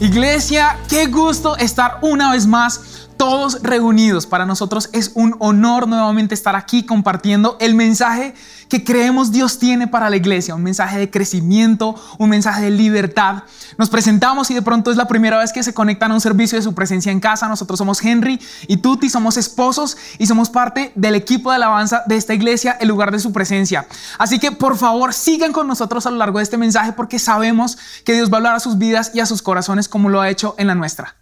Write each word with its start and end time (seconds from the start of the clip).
Iglesia, 0.00 0.78
qué 0.88 1.08
gusto 1.08 1.56
estar 1.58 1.98
una 2.00 2.32
vez 2.32 2.46
más 2.46 3.08
todos 3.20 3.62
reunidos. 3.62 4.24
Para 4.24 4.46
nosotros 4.46 4.88
es 4.94 5.10
un 5.12 5.36
honor 5.40 5.86
nuevamente 5.86 6.32
estar 6.32 6.56
aquí 6.56 6.86
compartiendo 6.86 7.58
el 7.60 7.74
mensaje 7.74 8.32
que 8.70 8.82
creemos 8.82 9.30
Dios 9.30 9.58
tiene 9.58 9.86
para 9.86 10.08
la 10.08 10.16
iglesia, 10.16 10.54
un 10.54 10.62
mensaje 10.62 10.98
de 10.98 11.10
crecimiento, 11.10 11.96
un 12.16 12.30
mensaje 12.30 12.62
de 12.62 12.70
libertad. 12.70 13.42
Nos 13.76 13.90
presentamos 13.90 14.50
y 14.50 14.54
de 14.54 14.62
pronto 14.62 14.90
es 14.90 14.96
la 14.96 15.06
primera 15.06 15.36
vez 15.36 15.52
que 15.52 15.62
se 15.62 15.74
conectan 15.74 16.12
a 16.12 16.14
un 16.14 16.22
servicio 16.22 16.56
de 16.56 16.62
su 16.62 16.74
presencia 16.74 17.12
en 17.12 17.20
casa. 17.20 17.46
Nosotros 17.46 17.76
somos 17.76 18.02
Henry 18.02 18.40
y 18.68 18.78
Tuti, 18.78 19.10
somos 19.10 19.36
esposos 19.36 19.98
y 20.16 20.26
somos 20.26 20.48
parte 20.48 20.90
del 20.94 21.14
equipo 21.14 21.50
de 21.50 21.56
alabanza 21.56 22.02
de 22.06 22.16
esta 22.16 22.32
iglesia, 22.32 22.78
el 22.80 22.88
lugar 22.88 23.10
de 23.10 23.18
su 23.18 23.34
presencia. 23.34 23.86
Así 24.16 24.38
que 24.38 24.50
por 24.50 24.78
favor 24.78 25.12
sigan 25.12 25.52
con 25.52 25.66
nosotros 25.66 26.06
a 26.06 26.10
lo 26.10 26.16
largo 26.16 26.38
de 26.38 26.44
este 26.44 26.56
mensaje 26.56 26.94
porque 26.94 27.18
sabemos 27.18 27.76
que 28.02 28.14
Dios 28.14 28.30
va 28.30 28.36
a 28.36 28.38
hablar 28.38 28.54
a 28.54 28.60
sus 28.60 28.78
vidas 28.78 29.10
y 29.12 29.20
a 29.20 29.26
sus 29.26 29.42
corazones 29.42 29.90
como 29.90 30.08
lo 30.08 30.22
ha 30.22 30.30
hecho 30.30 30.54
en 30.56 30.68
la 30.68 30.74
nuestra. 30.74 31.16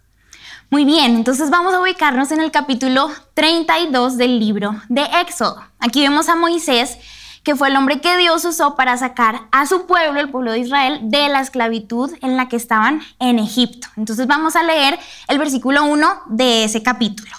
Muy 0.71 0.85
bien, 0.85 1.15
entonces 1.15 1.49
vamos 1.49 1.73
a 1.73 1.81
ubicarnos 1.81 2.31
en 2.31 2.41
el 2.41 2.51
capítulo 2.51 3.09
32 3.33 4.17
del 4.17 4.39
libro 4.39 4.79
de 4.87 5.01
Éxodo. 5.19 5.63
Aquí 5.79 6.03
vemos 6.03 6.29
a 6.29 6.35
Moisés, 6.35 6.99
que 7.43 7.55
fue 7.55 7.69
el 7.69 7.75
hombre 7.75 8.01
que 8.01 8.17
Dios 8.17 8.45
usó 8.45 8.75
para 8.75 8.95
sacar 8.95 9.47
a 9.51 9.65
su 9.65 9.87
pueblo, 9.87 10.19
el 10.19 10.29
pueblo 10.29 10.51
de 10.51 10.59
Israel, 10.59 10.99
de 11.05 11.27
la 11.27 11.41
esclavitud 11.41 12.11
en 12.21 12.37
la 12.37 12.49
que 12.49 12.55
estaban 12.55 13.01
en 13.17 13.39
Egipto. 13.39 13.87
Entonces 13.97 14.27
vamos 14.27 14.55
a 14.55 14.61
leer 14.61 14.99
el 15.27 15.39
versículo 15.39 15.85
1 15.85 16.07
de 16.27 16.65
ese 16.65 16.83
capítulo. 16.83 17.31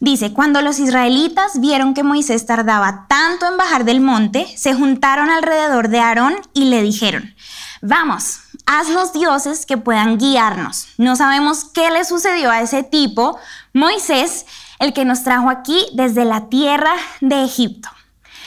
Dice, 0.00 0.32
cuando 0.32 0.60
los 0.60 0.80
israelitas 0.80 1.60
vieron 1.60 1.94
que 1.94 2.02
Moisés 2.02 2.46
tardaba 2.46 3.06
tanto 3.08 3.46
en 3.46 3.56
bajar 3.56 3.84
del 3.84 4.00
monte, 4.00 4.44
se 4.56 4.74
juntaron 4.74 5.30
alrededor 5.30 5.88
de 5.88 6.00
Aarón 6.00 6.34
y 6.52 6.64
le 6.64 6.82
dijeron, 6.82 7.32
vamos, 7.80 8.40
haznos 8.66 9.12
dioses 9.12 9.64
que 9.64 9.76
puedan 9.76 10.18
guiarnos. 10.18 10.88
No 10.98 11.16
sabemos 11.16 11.64
qué 11.64 11.90
le 11.90 12.04
sucedió 12.04 12.50
a 12.50 12.60
ese 12.60 12.82
tipo, 12.82 13.38
Moisés, 13.72 14.46
el 14.78 14.92
que 14.92 15.04
nos 15.04 15.22
trajo 15.22 15.48
aquí 15.48 15.86
desde 15.94 16.24
la 16.24 16.48
tierra 16.48 16.92
de 17.20 17.44
Egipto. 17.44 17.88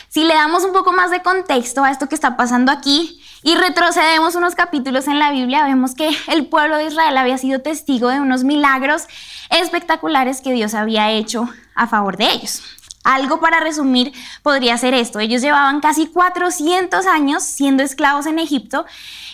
Si 0.09 0.23
le 0.23 0.33
damos 0.33 0.63
un 0.63 0.73
poco 0.73 0.91
más 0.91 1.11
de 1.11 1.21
contexto 1.21 1.83
a 1.83 1.91
esto 1.91 2.09
que 2.09 2.15
está 2.15 2.35
pasando 2.35 2.71
aquí 2.71 3.21
y 3.43 3.55
retrocedemos 3.55 4.35
unos 4.35 4.55
capítulos 4.55 5.07
en 5.07 5.19
la 5.19 5.31
Biblia, 5.31 5.63
vemos 5.63 5.95
que 5.95 6.09
el 6.27 6.47
pueblo 6.47 6.77
de 6.77 6.85
Israel 6.85 7.15
había 7.17 7.37
sido 7.37 7.61
testigo 7.61 8.09
de 8.09 8.19
unos 8.19 8.43
milagros 8.43 9.03
espectaculares 9.49 10.41
que 10.41 10.51
Dios 10.51 10.73
había 10.73 11.11
hecho 11.11 11.47
a 11.75 11.87
favor 11.87 12.17
de 12.17 12.31
ellos. 12.31 12.63
Algo 13.03 13.39
para 13.39 13.61
resumir 13.61 14.11
podría 14.43 14.77
ser 14.77 14.93
esto. 14.93 15.19
Ellos 15.19 15.41
llevaban 15.41 15.79
casi 15.79 16.07
400 16.07 17.05
años 17.07 17.43
siendo 17.43 17.81
esclavos 17.81 18.25
en 18.25 18.39
Egipto 18.39 18.85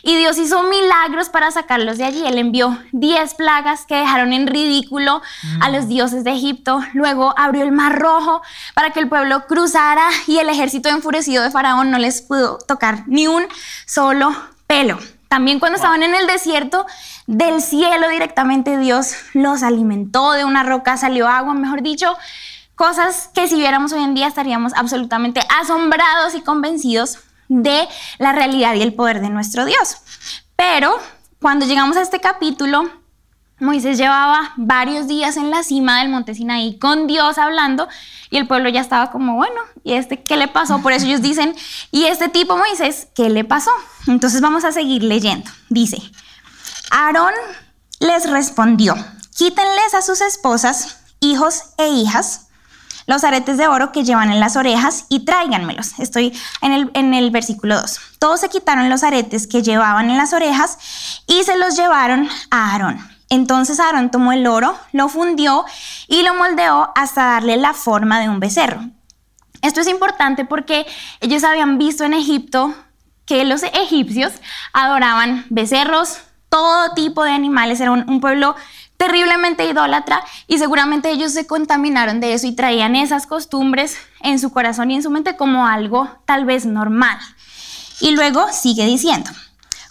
y 0.04 0.16
Dios 0.16 0.38
hizo 0.38 0.62
milagros 0.64 1.30
para 1.30 1.50
sacarlos 1.50 1.98
de 1.98 2.04
allí. 2.04 2.24
Él 2.26 2.38
envió 2.38 2.78
10 2.92 3.34
plagas 3.34 3.86
que 3.88 3.96
dejaron 3.96 4.34
en 4.34 4.46
ridículo 4.46 5.22
a 5.62 5.70
los 5.70 5.88
dioses 5.88 6.24
de 6.24 6.32
Egipto. 6.32 6.80
Luego 6.94 7.34
abrió 7.38 7.64
el 7.64 7.72
mar 7.72 8.00
rojo 8.00 8.44
para 8.76 8.92
que 8.92 9.00
el 9.00 9.10
pueblo 9.10 9.48
cruzara 9.48 10.08
y 10.28 10.38
el 10.38 10.50
ejército 10.50 10.90
enfurecido 10.90 11.44
de 11.44 11.50
Faraón 11.50 11.90
no 11.90 11.98
les 11.98 12.22
pudo 12.22 12.60
tocar 12.60 13.04
ni 13.08 13.28
un 13.28 13.46
solo 13.88 14.36
pelo. 14.68 15.00
También 15.28 15.60
cuando 15.60 15.78
estaban 15.78 16.04
en 16.04 16.14
el 16.14 16.28
desierto, 16.28 16.86
del 17.28 17.62
cielo 17.62 18.08
directamente 18.10 18.78
Dios 18.78 19.16
los 19.34 19.64
alimentó, 19.64 20.34
de 20.34 20.46
una 20.46 20.64
roca 20.64 20.98
salió 20.98 21.28
agua, 21.28 21.54
mejor 21.56 21.82
dicho, 21.82 22.16
cosas 22.76 23.30
que 23.34 23.48
si 23.48 23.56
viéramos 23.56 23.92
hoy 23.94 24.04
en 24.04 24.14
día 24.14 24.28
estaríamos 24.28 24.74
absolutamente 24.76 25.42
asombrados 25.62 26.36
y 26.36 26.42
convencidos 26.42 27.20
de 27.48 27.88
la 28.18 28.34
realidad 28.34 28.76
y 28.76 28.82
el 28.82 28.94
poder 28.94 29.22
de 29.22 29.30
nuestro 29.30 29.66
Dios. 29.66 29.98
Pero 30.56 30.98
cuando 31.42 31.66
llegamos 31.66 31.98
a 31.98 32.02
este 32.02 32.20
capítulo, 32.20 32.90
Moisés 33.60 33.98
llevaba 33.98 34.52
varios 34.58 35.08
días 35.08 35.38
en 35.38 35.50
la 35.50 35.64
cima 35.64 36.00
del 36.00 36.10
monte 36.10 36.36
Sinaí 36.36 36.78
con 36.78 37.08
Dios 37.08 37.38
hablando 37.38 37.88
y 38.30 38.38
el 38.38 38.48
pueblo 38.48 38.68
ya 38.68 38.82
estaba 38.82 39.12
como, 39.12 39.36
bueno, 39.36 39.62
¿y 39.84 39.94
este 39.94 40.24
qué 40.24 40.36
le 40.36 40.50
pasó? 40.50 40.82
Por 40.82 40.92
eso 40.92 41.06
ellos 41.06 41.22
dicen, 41.22 41.56
¿y 41.92 42.06
este 42.06 42.28
tipo 42.28 42.58
Moisés 42.58 43.08
qué 43.16 43.30
le 43.30 43.46
pasó? 43.46 43.72
Entonces 44.08 44.42
vamos 44.42 44.66
a 44.66 44.74
seguir 44.74 45.04
leyendo. 45.04 45.50
Dice, 45.70 46.02
Aarón 46.92 47.34
les 48.00 48.30
respondió, 48.30 48.96
quítenles 49.38 49.94
a 49.94 50.02
sus 50.02 50.20
esposas, 50.20 51.00
hijos 51.22 51.64
e 51.78 51.88
hijas, 51.88 52.48
los 53.08 53.24
aretes 53.24 53.58
de 53.58 53.68
oro 53.68 53.92
que 53.92 54.04
llevan 54.04 54.32
en 54.32 54.40
las 54.40 54.56
orejas 54.56 55.06
y 55.10 55.26
tráiganmelos. 55.26 56.00
Estoy 56.00 56.34
en 56.62 57.14
el, 57.14 57.32
versículo 57.32 57.80
2. 57.80 58.00
Todos 58.20 58.40
se 58.40 58.50
quitaron 58.50 58.90
los 58.90 59.04
aretes 59.04 59.48
que 59.48 59.62
llevaban 59.62 60.10
en 60.10 60.18
las 60.18 60.34
orejas 60.34 60.78
y 61.28 61.44
se 61.44 61.58
los 61.58 61.76
llevaron 61.76 62.28
a 62.50 62.72
Aarón. 62.72 63.00
Entonces 63.30 63.80
Aarón 63.80 64.12
tomó 64.12 64.32
el 64.34 64.48
oro, 64.48 64.78
lo 64.92 65.10
fundió 65.10 65.66
y 66.08 66.24
lo 66.24 66.34
moldeó 66.36 66.92
hasta 66.96 67.26
darle 67.26 67.58
la 67.58 67.74
forma 67.74 68.20
de 68.20 68.30
un 68.30 68.40
becerro. 68.40 68.82
Esto 69.62 69.82
es 69.82 69.88
importante 69.88 70.46
porque 70.46 70.86
ellos 71.22 71.44
habían 71.44 71.78
visto 71.78 72.04
en 72.04 72.14
Egipto 72.14 72.74
que 73.26 73.44
los 73.46 73.64
egipcios 73.64 74.34
adoraban 74.74 75.46
becerros, 75.50 76.20
todo 76.50 76.94
tipo 76.94 77.24
de 77.24 77.32
animales, 77.32 77.80
era 77.80 77.92
un 77.92 78.22
pueblo 78.22 78.56
terriblemente 78.98 79.66
idólatra 79.66 80.24
y 80.48 80.58
seguramente 80.58 81.12
ellos 81.12 81.32
se 81.32 81.48
contaminaron 81.48 82.20
de 82.20 82.34
eso 82.34 82.48
y 82.48 82.56
traían 82.56 82.96
esas 82.96 83.28
costumbres 83.28 83.98
en 84.22 84.40
su 84.40 84.52
corazón 84.52 84.92
y 84.92 84.96
en 84.96 85.04
su 85.04 85.10
mente 85.10 85.36
como 85.36 85.68
algo 85.68 86.10
tal 86.26 86.46
vez 86.46 86.66
normal. 86.66 87.20
Y 88.00 88.12
luego 88.12 88.48
sigue 88.52 88.86
diciendo, 88.86 89.30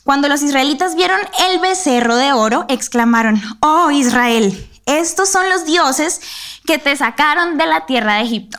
cuando 0.05 0.29
los 0.29 0.43
israelitas 0.43 0.95
vieron 0.95 1.21
el 1.49 1.61
becerro 1.61 2.17
de 2.17 2.33
oro, 2.33 2.67
exclamaron, 2.69 3.41
oh 3.61 3.91
Israel, 3.91 4.69
estos 4.87 5.31
son 5.31 5.49
los 5.49 5.65
dioses 5.65 6.21
que 6.67 6.79
te 6.79 6.95
sacaron 6.97 7.57
de 7.57 7.67
la 7.67 7.87
tierra 7.87 8.17
de 8.17 8.23
Egipto. 8.23 8.59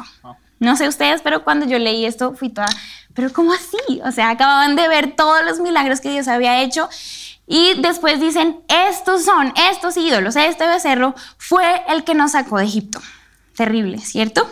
No 0.60 0.76
sé 0.76 0.88
ustedes, 0.88 1.22
pero 1.22 1.44
cuando 1.44 1.66
yo 1.66 1.78
leí 1.78 2.06
esto 2.06 2.34
fui 2.34 2.50
toda, 2.50 2.70
pero 3.14 3.32
¿cómo 3.32 3.54
así? 3.54 4.02
O 4.04 4.12
sea, 4.12 4.30
acababan 4.30 4.76
de 4.76 4.88
ver 4.88 5.16
todos 5.16 5.44
los 5.46 5.60
milagros 5.60 6.02
que 6.02 6.10
Dios 6.10 6.28
había 6.28 6.62
hecho 6.62 6.90
y 7.48 7.80
después 7.82 8.20
dicen, 8.20 8.60
estos 8.68 9.24
son, 9.24 9.54
estos 9.72 9.98
ídolos, 9.98 10.36
este 10.36 10.68
becerro 10.68 11.14
fue 11.38 11.84
el 11.88 12.04
que 12.04 12.16
nos 12.16 12.32
sacó 12.32 12.58
de 12.58 12.66
Egipto. 12.66 13.00
Terrible, 13.56 14.00
¿cierto? 14.00 14.50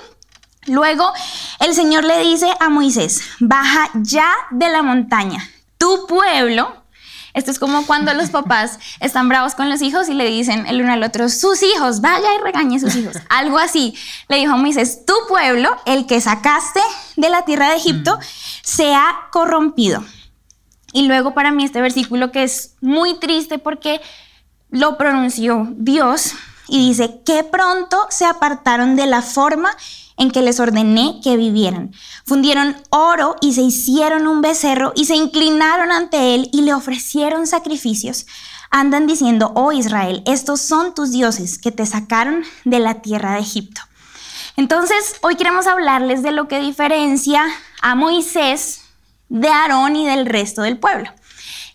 Luego 0.67 1.11
el 1.59 1.73
Señor 1.73 2.03
le 2.03 2.19
dice 2.19 2.53
a 2.59 2.69
Moisés, 2.69 3.21
baja 3.39 3.89
ya 3.95 4.31
de 4.51 4.69
la 4.69 4.83
montaña, 4.83 5.43
tu 5.77 6.05
pueblo. 6.07 6.83
Esto 7.33 7.49
es 7.49 7.57
como 7.57 7.85
cuando 7.87 8.13
los 8.13 8.29
papás 8.31 8.77
están 8.99 9.27
bravos 9.27 9.55
con 9.55 9.69
los 9.69 9.81
hijos 9.81 10.07
y 10.07 10.13
le 10.13 10.27
dicen 10.27 10.67
el 10.67 10.81
uno 10.81 10.93
al 10.93 11.03
otro, 11.03 11.29
sus 11.29 11.63
hijos, 11.63 11.99
vaya 11.99 12.35
y 12.35 12.43
regañe 12.43 12.77
a 12.77 12.79
sus 12.79 12.95
hijos. 12.95 13.17
Algo 13.29 13.57
así. 13.57 13.95
Le 14.29 14.37
dijo 14.37 14.53
a 14.53 14.57
Moisés, 14.57 15.03
tu 15.05 15.15
pueblo, 15.27 15.75
el 15.85 16.05
que 16.05 16.21
sacaste 16.21 16.81
de 17.15 17.29
la 17.29 17.43
tierra 17.43 17.69
de 17.69 17.77
Egipto, 17.77 18.17
mm. 18.17 18.21
se 18.61 18.93
ha 18.93 19.29
corrompido 19.31 20.05
y 20.93 21.07
luego 21.07 21.33
para 21.33 21.51
mí 21.51 21.65
este 21.65 21.81
versículo 21.81 22.31
que 22.31 22.43
es 22.43 22.75
muy 22.79 23.15
triste 23.15 23.57
porque 23.57 23.99
lo 24.69 24.97
pronunció 24.97 25.67
Dios 25.71 26.33
y 26.67 26.87
dice, 26.87 27.21
que 27.25 27.43
pronto 27.43 28.07
se 28.09 28.25
apartaron 28.25 28.95
de 28.95 29.05
la 29.05 29.21
forma 29.21 29.75
en 30.17 30.31
que 30.31 30.41
les 30.41 30.59
ordené 30.59 31.19
que 31.23 31.35
vivieran. 31.35 31.91
Fundieron 32.25 32.77
oro 32.89 33.35
y 33.41 33.53
se 33.53 33.61
hicieron 33.61 34.27
un 34.27 34.41
becerro 34.41 34.93
y 34.95 35.05
se 35.05 35.15
inclinaron 35.15 35.91
ante 35.91 36.35
él 36.35 36.49
y 36.53 36.61
le 36.61 36.73
ofrecieron 36.73 37.47
sacrificios. 37.47 38.25
Andan 38.69 39.07
diciendo, 39.07 39.51
oh 39.55 39.71
Israel, 39.71 40.23
estos 40.25 40.61
son 40.61 40.95
tus 40.95 41.11
dioses 41.11 41.59
que 41.59 41.71
te 41.71 41.85
sacaron 41.85 42.43
de 42.63 42.79
la 42.79 43.01
tierra 43.01 43.33
de 43.33 43.41
Egipto. 43.41 43.81
Entonces, 44.55 45.15
hoy 45.21 45.35
queremos 45.35 45.67
hablarles 45.67 46.23
de 46.23 46.31
lo 46.31 46.47
que 46.47 46.59
diferencia 46.59 47.43
a 47.81 47.95
Moisés 47.95 48.82
de 49.33 49.49
Aarón 49.49 49.95
y 49.95 50.05
del 50.05 50.27
resto 50.27 50.61
del 50.61 50.77
pueblo. 50.77 51.09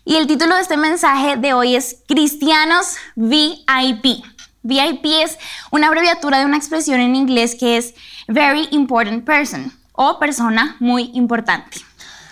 Y 0.05 0.15
el 0.15 0.27
título 0.27 0.55
de 0.55 0.61
este 0.61 0.77
mensaje 0.77 1.35
de 1.35 1.51
hoy 1.53 1.75
es 1.75 1.97
Cristianos 2.07 2.95
VIP. 3.15 4.23
VIP 4.63 5.05
es 5.05 5.37
una 5.69 5.87
abreviatura 5.87 6.39
de 6.39 6.45
una 6.45 6.55
expresión 6.55 7.01
en 7.01 7.15
inglés 7.15 7.57
que 7.59 7.75
es 7.75 7.93
Very 8.29 8.69
Important 8.71 9.25
Person 9.25 9.73
o 9.91 10.19
persona 10.19 10.77
muy 10.79 11.11
importante. 11.13 11.79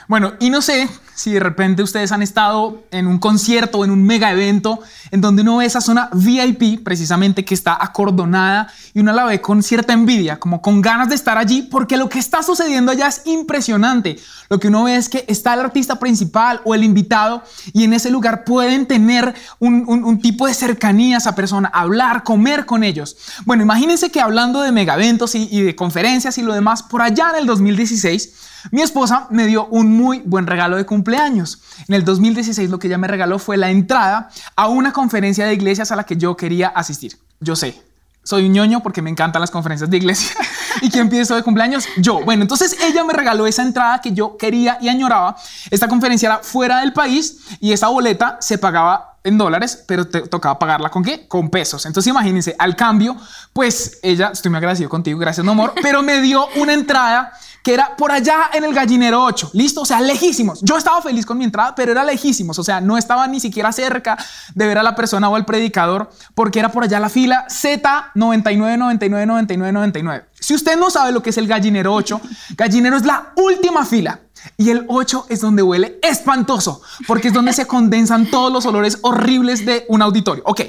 Bueno, 0.07 0.33
y 0.39 0.49
no 0.49 0.61
sé 0.61 0.87
si 1.17 1.31
de 1.31 1.39
repente 1.39 1.81
ustedes 1.81 2.11
han 2.11 2.21
estado 2.21 2.83
en 2.91 3.07
un 3.07 3.17
concierto 3.17 3.79
o 3.79 3.85
en 3.85 3.89
un 3.89 4.03
mega 4.03 4.31
evento 4.31 4.81
en 5.09 5.19
donde 5.19 5.41
uno 5.41 5.57
ve 5.57 5.65
esa 5.65 5.81
zona 5.81 6.11
VIP 6.13 6.83
precisamente 6.83 7.43
que 7.43 7.55
está 7.55 7.75
acordonada 7.81 8.71
y 8.93 8.99
uno 8.99 9.11
la 9.11 9.25
ve 9.25 9.41
con 9.41 9.63
cierta 9.63 9.93
envidia, 9.93 10.39
como 10.39 10.61
con 10.61 10.79
ganas 10.79 11.09
de 11.09 11.15
estar 11.15 11.39
allí 11.39 11.63
porque 11.63 11.97
lo 11.97 12.07
que 12.07 12.19
está 12.19 12.43
sucediendo 12.43 12.91
allá 12.91 13.07
es 13.07 13.23
impresionante. 13.25 14.19
Lo 14.47 14.59
que 14.59 14.67
uno 14.67 14.83
ve 14.83 14.95
es 14.95 15.09
que 15.09 15.25
está 15.27 15.55
el 15.55 15.61
artista 15.61 15.97
principal 15.97 16.61
o 16.65 16.75
el 16.75 16.83
invitado 16.83 17.43
y 17.73 17.83
en 17.83 17.93
ese 17.93 18.11
lugar 18.11 18.43
pueden 18.43 18.85
tener 18.85 19.33
un, 19.57 20.19
tipo 20.21 20.45
de 20.45 20.53
cercanía 20.53 21.15
a 21.15 21.17
esa 21.17 21.33
persona, 21.33 21.71
hablar, 21.73 22.23
comer 22.23 22.67
con 22.67 22.83
ellos. 22.83 23.17
Bueno, 23.45 23.63
imagínense 23.63 24.11
que 24.11 24.21
hablando 24.21 24.61
de 24.61 24.71
mega 24.71 24.93
eventos 24.93 25.33
y, 25.33 25.47
y 25.51 25.61
de 25.61 25.75
conferencias 25.75 26.37
y 26.37 26.43
lo 26.43 26.53
demás, 26.53 26.83
por 26.83 27.01
allá 27.01 27.31
en 27.31 27.37
el 27.37 27.45
2016, 27.47 28.46
Mi 28.71 28.81
esposa 28.81 29.27
me 29.29 29.45
dio 29.45 29.65
un 29.67 29.95
muy 29.95 30.21
buen 30.25 30.47
regalo 30.47 30.77
de 30.77 30.85
cumpleaños. 30.85 31.61
En 31.87 31.95
el 31.95 32.05
2016 32.05 32.69
lo 32.69 32.79
que 32.79 32.87
ella 32.87 32.97
me 32.97 33.07
regaló 33.07 33.39
fue 33.39 33.57
la 33.57 33.69
entrada 33.69 34.29
a 34.55 34.67
una 34.67 34.91
conferencia 34.93 35.45
de 35.45 35.53
iglesias 35.53 35.91
a 35.91 35.95
la 35.95 36.05
que 36.05 36.17
yo 36.17 36.35
quería 36.35 36.67
asistir. 36.69 37.17
Yo 37.39 37.55
sé, 37.55 37.81
soy 38.27 38.45
un 38.45 38.51
ñoño 38.51 38.83
porque 38.83 39.01
me 39.01 39.09
encantan 39.09 39.39
las 39.39 39.51
conferencias 39.51 39.89
de 39.89 39.97
iglesia. 39.97 40.35
¿Y 40.81 40.89
quién 40.89 41.09
pide 41.09 41.23
de 41.23 41.43
cumpleaños? 41.43 41.87
Yo. 41.97 42.23
Bueno, 42.25 42.41
entonces 42.41 42.75
ella 42.81 43.03
me 43.05 43.13
regaló 43.13 43.47
esa 43.47 43.61
entrada 43.61 44.01
que 44.01 44.11
yo 44.11 44.35
quería 44.37 44.77
y 44.81 44.89
añoraba. 44.89 45.37
Esta 45.71 45.87
conferencia 45.87 46.27
era 46.27 46.39
fuera 46.39 46.81
del 46.81 46.91
país 46.91 47.39
y 47.61 47.71
esa 47.71 47.87
boleta 47.87 48.37
se 48.41 48.57
pagaba 48.57 49.17
en 49.23 49.37
dólares, 49.37 49.83
pero 49.87 50.07
te 50.07 50.21
tocaba 50.21 50.59
pagarla 50.59 50.89
con 50.89 51.03
qué? 51.03 51.27
Con 51.27 51.49
pesos. 51.49 51.85
Entonces 51.85 52.09
imagínense, 52.09 52.55
al 52.59 52.75
cambio, 52.75 53.15
pues 53.53 53.99
ella, 54.01 54.31
estoy 54.33 54.49
muy 54.49 54.57
agradecido 54.57 54.89
contigo, 54.89 55.19
gracias, 55.19 55.45
no 55.45 55.51
amor, 55.51 55.73
pero 55.81 56.01
me 56.03 56.21
dio 56.21 56.47
una 56.57 56.73
entrada 56.73 57.33
era 57.73 57.95
por 57.95 58.11
allá 58.11 58.49
en 58.53 58.63
el 58.63 58.73
gallinero 58.73 59.23
8, 59.23 59.51
listo, 59.53 59.81
o 59.81 59.85
sea, 59.85 60.01
lejísimos. 60.01 60.59
Yo 60.61 60.77
estaba 60.77 61.01
feliz 61.01 61.25
con 61.25 61.37
mi 61.37 61.43
entrada, 61.43 61.75
pero 61.75 61.91
era 61.91 62.03
lejísimos, 62.03 62.57
o 62.59 62.63
sea, 62.63 62.81
no 62.81 62.97
estaba 62.97 63.27
ni 63.27 63.39
siquiera 63.39 63.71
cerca 63.71 64.17
de 64.53 64.67
ver 64.67 64.77
a 64.77 64.83
la 64.83 64.95
persona 64.95 65.29
o 65.29 65.35
al 65.35 65.45
predicador, 65.45 66.09
porque 66.35 66.59
era 66.59 66.71
por 66.71 66.83
allá 66.83 66.99
la 66.99 67.09
fila 67.09 67.45
Z 67.49 68.11
99, 68.15 68.77
99, 68.77 69.25
99, 69.25 69.71
99. 69.71 70.25
Si 70.39 70.53
usted 70.53 70.77
no 70.77 70.89
sabe 70.89 71.11
lo 71.11 71.21
que 71.21 71.31
es 71.31 71.37
el 71.37 71.47
gallinero 71.47 71.93
8, 71.93 72.21
gallinero 72.55 72.97
es 72.97 73.05
la 73.05 73.33
última 73.35 73.85
fila. 73.85 74.21
Y 74.55 74.69
el 74.69 74.85
8 74.87 75.25
es 75.29 75.41
donde 75.41 75.63
huele 75.63 75.99
espantoso, 76.01 76.81
porque 77.07 77.29
es 77.29 77.33
donde 77.33 77.53
se 77.53 77.65
condensan 77.65 78.29
todos 78.29 78.53
los 78.53 78.65
olores 78.65 78.99
horribles 79.01 79.65
de 79.65 79.85
un 79.89 80.01
auditorio. 80.01 80.43
Ok, 80.45 80.61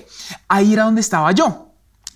ahí 0.48 0.72
era 0.72 0.84
donde 0.84 1.00
estaba 1.00 1.32
yo. 1.32 1.67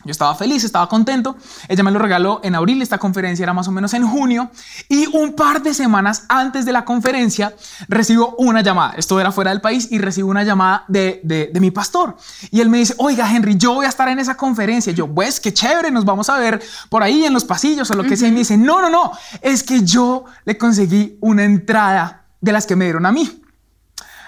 Yo 0.05 0.11
estaba 0.11 0.35
feliz, 0.35 0.65
estaba 0.65 0.89
contento. 0.89 1.37
Ella 1.69 1.83
me 1.85 1.91
lo 1.91 1.99
regaló 1.99 2.41
en 2.43 2.55
abril. 2.55 2.83
Esta 2.83 2.99
conferencia 2.99 3.45
era 3.45 3.53
más 3.53 3.69
o 3.69 3.73
menos 3.73 3.95
en 3.95 4.07
junio. 4.07 4.51
Y 4.89 5.07
un 5.17 5.35
par 5.35 5.63
de 5.63 5.75
semanas 5.75 6.25
antes 6.29 6.65
de 6.65 6.73
la 6.73 6.85
conferencia 6.85 7.55
recibo 7.89 8.35
una 8.39 8.63
llamada. 8.63 8.95
Esto 8.97 9.21
era 9.21 9.31
fuera 9.31 9.51
del 9.51 9.61
país 9.61 9.89
y 9.91 9.99
recibo 9.99 10.31
una 10.31 10.43
llamada 10.43 10.85
de, 10.89 11.21
de, 11.23 11.61
mi 11.61 11.71
pastor. 11.71 12.17
Y 12.51 12.61
él 12.61 12.69
me 12.69 12.79
dice, 12.79 12.95
oiga 12.99 13.31
Henry, 13.31 13.57
yo 13.57 13.75
voy 13.75 13.87
a 13.87 13.89
estar 13.89 14.09
en 14.09 14.19
esa 14.19 14.37
conferencia. 14.37 14.93
Yo, 14.93 15.07
pues, 15.07 15.39
qué 15.39 15.53
chévere, 15.55 15.91
nos 15.91 16.05
vamos 16.05 16.29
a 16.29 16.39
ver 16.39 16.61
por 16.89 17.03
ahí 17.03 17.25
en 17.25 17.33
los 17.33 17.45
pasillos 17.45 17.91
o 17.91 17.95
lo 17.95 18.03
que 18.03 18.17
sea. 18.17 18.29
Y 18.29 18.33
me 18.33 18.41
dice, 18.41 18.57
no, 18.57 18.81
no, 18.81 18.91
no, 18.91 19.13
es 19.41 19.63
que 19.63 19.83
yo 19.83 20.25
le 20.45 20.59
conseguí 20.59 21.17
una 21.21 21.45
entrada 21.45 22.25
de 22.41 22.53
las 22.53 22.67
que 22.67 22.75
me 22.75 22.87
dieron 22.87 23.07
a 23.07 23.13
mí. 23.13 23.43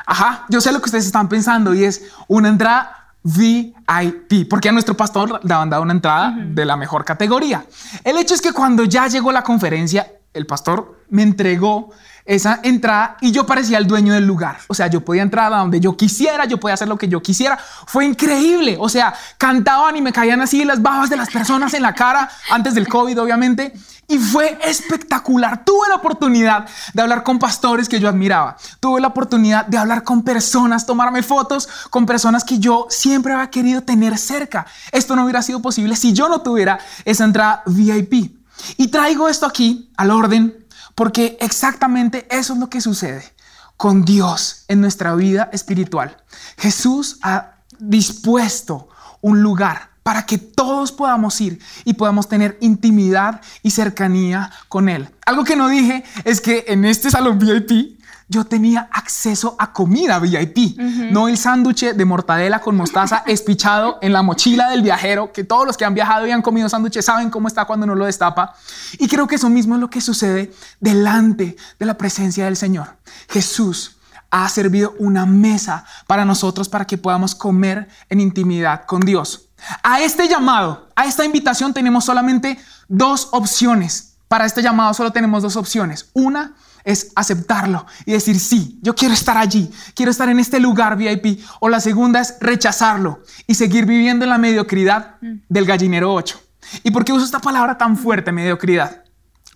Ajá, 0.06 0.44
yo 0.50 0.60
sé 0.60 0.70
lo 0.70 0.80
que 0.80 0.86
ustedes 0.86 1.06
están 1.06 1.28
pensando 1.28 1.74
y 1.74 1.84
es 1.84 2.02
una 2.28 2.48
entrada 2.48 3.03
VIP, 3.24 4.48
porque 4.48 4.68
a 4.68 4.72
nuestro 4.72 4.96
pastor 4.96 5.40
le 5.42 5.54
han 5.54 5.70
dado 5.70 5.82
una 5.82 5.94
entrada 5.94 6.36
de 6.38 6.64
la 6.64 6.76
mejor 6.76 7.04
categoría. 7.04 7.64
El 8.04 8.18
hecho 8.18 8.34
es 8.34 8.42
que 8.42 8.52
cuando 8.52 8.84
ya 8.84 9.08
llegó 9.08 9.32
la 9.32 9.42
conferencia, 9.42 10.06
el 10.34 10.46
pastor 10.46 11.00
me 11.08 11.22
entregó 11.22 11.90
esa 12.26 12.60
entrada 12.62 13.16
y 13.20 13.32
yo 13.32 13.46
parecía 13.46 13.78
el 13.78 13.86
dueño 13.86 14.14
del 14.14 14.26
lugar. 14.26 14.58
O 14.68 14.74
sea, 14.74 14.88
yo 14.88 15.02
podía 15.02 15.22
entrar 15.22 15.52
a 15.52 15.58
donde 15.58 15.80
yo 15.80 15.96
quisiera, 15.96 16.44
yo 16.44 16.58
podía 16.58 16.74
hacer 16.74 16.88
lo 16.88 16.98
que 16.98 17.08
yo 17.08 17.22
quisiera. 17.22 17.58
Fue 17.86 18.04
increíble. 18.04 18.76
O 18.78 18.88
sea, 18.88 19.14
cantaban 19.38 19.96
y 19.96 20.02
me 20.02 20.12
caían 20.12 20.40
así 20.40 20.64
las 20.64 20.80
babas 20.82 21.10
de 21.10 21.16
las 21.16 21.30
personas 21.30 21.74
en 21.74 21.82
la 21.82 21.94
cara 21.94 22.30
antes 22.50 22.74
del 22.74 22.88
COVID, 22.88 23.20
obviamente. 23.20 23.72
Y 24.06 24.18
fue 24.18 24.58
espectacular. 24.62 25.64
Tuve 25.64 25.88
la 25.88 25.96
oportunidad 25.96 26.68
de 26.92 27.02
hablar 27.02 27.22
con 27.22 27.38
pastores 27.38 27.88
que 27.88 28.00
yo 28.00 28.08
admiraba. 28.08 28.56
Tuve 28.80 29.00
la 29.00 29.08
oportunidad 29.08 29.66
de 29.66 29.78
hablar 29.78 30.02
con 30.04 30.22
personas, 30.22 30.86
tomarme 30.86 31.22
fotos 31.22 31.68
con 31.90 32.04
personas 32.06 32.44
que 32.44 32.58
yo 32.58 32.86
siempre 32.90 33.32
había 33.32 33.50
querido 33.50 33.82
tener 33.82 34.18
cerca. 34.18 34.66
Esto 34.92 35.16
no 35.16 35.24
hubiera 35.24 35.42
sido 35.42 35.62
posible 35.62 35.96
si 35.96 36.12
yo 36.12 36.28
no 36.28 36.42
tuviera 36.42 36.78
esa 37.04 37.24
entrada 37.24 37.62
VIP. 37.66 38.36
Y 38.76 38.88
traigo 38.88 39.28
esto 39.28 39.46
aquí 39.46 39.90
al 39.96 40.10
orden 40.10 40.66
porque 40.94 41.36
exactamente 41.40 42.26
eso 42.30 42.52
es 42.52 42.58
lo 42.58 42.70
que 42.70 42.80
sucede 42.80 43.34
con 43.76 44.04
Dios 44.04 44.64
en 44.68 44.80
nuestra 44.80 45.14
vida 45.14 45.50
espiritual. 45.52 46.16
Jesús 46.58 47.18
ha 47.22 47.54
dispuesto 47.78 48.88
un 49.20 49.42
lugar 49.42 49.93
para 50.04 50.26
que 50.26 50.38
todos 50.38 50.92
podamos 50.92 51.40
ir 51.40 51.58
y 51.84 51.94
podamos 51.94 52.28
tener 52.28 52.56
intimidad 52.60 53.40
y 53.62 53.72
cercanía 53.72 54.52
con 54.68 54.88
Él. 54.88 55.08
Algo 55.26 55.42
que 55.42 55.56
no 55.56 55.66
dije 55.68 56.04
es 56.24 56.40
que 56.40 56.66
en 56.68 56.84
este 56.84 57.10
salón 57.10 57.38
VIP 57.40 57.98
yo 58.28 58.44
tenía 58.44 58.88
acceso 58.92 59.56
a 59.58 59.72
comida 59.72 60.18
VIP, 60.18 60.78
no 61.10 61.28
el 61.28 61.36
sándwich 61.36 61.92
de 61.94 62.04
mortadela 62.04 62.60
con 62.60 62.76
mostaza 62.76 63.22
espichado 63.26 63.98
en 64.02 64.12
la 64.12 64.22
mochila 64.22 64.70
del 64.70 64.82
viajero, 64.82 65.32
que 65.32 65.44
todos 65.44 65.66
los 65.66 65.76
que 65.76 65.84
han 65.84 65.94
viajado 65.94 66.26
y 66.26 66.30
han 66.30 66.42
comido 66.42 66.68
sándwiches 66.68 67.04
saben 67.04 67.30
cómo 67.30 67.48
está 67.48 67.64
cuando 67.64 67.86
no 67.86 67.94
lo 67.94 68.06
destapa. 68.06 68.54
Y 68.98 69.08
creo 69.08 69.26
que 69.26 69.36
eso 69.36 69.50
mismo 69.50 69.74
es 69.74 69.80
lo 69.80 69.90
que 69.90 70.00
sucede 70.00 70.52
delante 70.80 71.56
de 71.78 71.86
la 71.86 71.98
presencia 71.98 72.44
del 72.46 72.56
Señor. 72.56 72.96
Jesús 73.28 73.96
ha 74.30 74.48
servido 74.48 74.94
una 74.98 75.26
mesa 75.26 75.84
para 76.06 76.24
nosotros 76.24 76.68
para 76.68 76.86
que 76.86 76.98
podamos 76.98 77.34
comer 77.34 77.88
en 78.08 78.20
intimidad 78.20 78.84
con 78.86 79.00
Dios. 79.00 79.48
A 79.82 80.00
este 80.00 80.28
llamado, 80.28 80.88
a 80.96 81.06
esta 81.06 81.24
invitación 81.24 81.72
tenemos 81.72 82.04
solamente 82.04 82.58
dos 82.88 83.28
opciones. 83.32 84.16
Para 84.28 84.46
este 84.46 84.62
llamado 84.62 84.94
solo 84.94 85.12
tenemos 85.12 85.42
dos 85.42 85.56
opciones. 85.56 86.10
Una 86.12 86.54
es 86.84 87.12
aceptarlo 87.16 87.86
y 88.04 88.12
decir, 88.12 88.38
sí, 88.38 88.78
yo 88.82 88.94
quiero 88.94 89.14
estar 89.14 89.38
allí, 89.38 89.70
quiero 89.94 90.10
estar 90.10 90.28
en 90.28 90.38
este 90.38 90.60
lugar 90.60 90.96
VIP. 90.96 91.40
O 91.60 91.68
la 91.68 91.80
segunda 91.80 92.20
es 92.20 92.36
rechazarlo 92.40 93.22
y 93.46 93.54
seguir 93.54 93.86
viviendo 93.86 94.24
en 94.24 94.30
la 94.30 94.38
mediocridad 94.38 95.16
mm. 95.20 95.32
del 95.48 95.64
gallinero 95.64 96.12
8. 96.12 96.40
¿Y 96.82 96.90
por 96.90 97.04
qué 97.04 97.12
uso 97.12 97.24
esta 97.24 97.40
palabra 97.40 97.78
tan 97.78 97.96
fuerte, 97.96 98.32
mediocridad? 98.32 99.04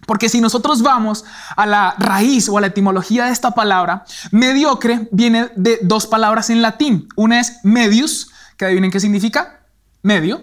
Porque 0.06 0.28
si 0.28 0.40
nosotros 0.40 0.82
vamos 0.82 1.24
a 1.56 1.66
la 1.66 1.94
raíz 1.98 2.48
o 2.48 2.56
a 2.56 2.60
la 2.60 2.68
etimología 2.68 3.26
de 3.26 3.32
esta 3.32 3.50
palabra, 3.50 4.04
mediocre 4.30 5.08
viene 5.12 5.50
de 5.56 5.80
dos 5.82 6.06
palabras 6.06 6.50
en 6.50 6.62
latín. 6.62 7.08
Una 7.16 7.40
es 7.40 7.58
medius, 7.62 8.30
que 8.56 8.64
adivinen 8.64 8.90
qué 8.90 9.00
significa, 9.00 9.57
medio, 10.02 10.42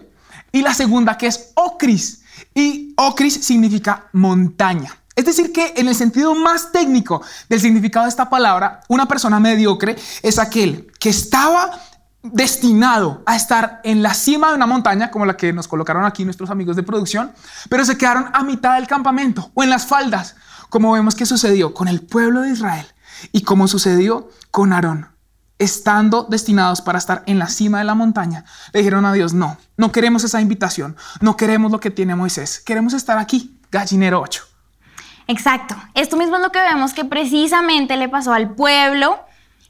y 0.51 0.61
la 0.61 0.73
segunda 0.73 1.17
que 1.17 1.27
es 1.27 1.51
ocris, 1.55 2.21
y 2.53 2.93
ocris 2.97 3.33
significa 3.45 4.07
montaña. 4.13 4.97
Es 5.15 5.25
decir, 5.25 5.53
que 5.53 5.73
en 5.77 5.87
el 5.87 5.95
sentido 5.95 6.35
más 6.35 6.71
técnico 6.71 7.21
del 7.47 7.61
significado 7.61 8.05
de 8.05 8.09
esta 8.09 8.29
palabra, 8.29 8.81
una 8.89 9.05
persona 9.05 9.39
mediocre 9.39 9.95
es 10.21 10.39
aquel 10.39 10.91
que 10.99 11.09
estaba 11.09 11.71
destinado 12.21 13.23
a 13.25 13.35
estar 13.35 13.81
en 13.83 14.01
la 14.01 14.13
cima 14.13 14.49
de 14.49 14.55
una 14.55 14.65
montaña, 14.65 15.11
como 15.11 15.25
la 15.25 15.37
que 15.37 15.53
nos 15.53 15.67
colocaron 15.67 16.05
aquí 16.05 16.25
nuestros 16.25 16.49
amigos 16.49 16.75
de 16.75 16.83
producción, 16.83 17.31
pero 17.69 17.85
se 17.85 17.97
quedaron 17.97 18.29
a 18.33 18.43
mitad 18.43 18.75
del 18.75 18.87
campamento 18.87 19.51
o 19.53 19.63
en 19.63 19.69
las 19.69 19.85
faldas, 19.85 20.35
como 20.69 20.91
vemos 20.91 21.15
que 21.15 21.25
sucedió 21.25 21.73
con 21.73 21.87
el 21.87 22.01
pueblo 22.01 22.41
de 22.41 22.49
Israel 22.49 22.85
y 23.31 23.43
como 23.43 23.67
sucedió 23.67 24.29
con 24.51 24.73
Aarón. 24.73 25.14
Estando 25.57 26.23
destinados 26.23 26.81
para 26.81 26.97
estar 26.97 27.23
en 27.27 27.39
la 27.39 27.47
cima 27.47 27.79
de 27.79 27.85
la 27.85 27.95
montaña, 27.95 28.43
le 28.73 28.79
dijeron 28.79 29.05
a 29.05 29.13
Dios, 29.13 29.33
no, 29.33 29.57
no 29.77 29.91
queremos 29.91 30.23
esa 30.23 30.41
invitación, 30.41 30.97
no 31.21 31.37
queremos 31.37 31.71
lo 31.71 31.79
que 31.79 31.91
tiene 31.91 32.15
Moisés, 32.15 32.59
queremos 32.59 32.93
estar 32.93 33.17
aquí, 33.17 33.57
gallinero 33.71 34.21
8. 34.21 34.43
Exacto. 35.27 35.75
Esto 35.93 36.17
mismo 36.17 36.35
es 36.35 36.41
lo 36.41 36.51
que 36.51 36.61
vemos 36.61 36.93
que 36.93 37.05
precisamente 37.05 37.97
le 37.97 38.09
pasó 38.09 38.33
al 38.33 38.51
pueblo 38.51 39.19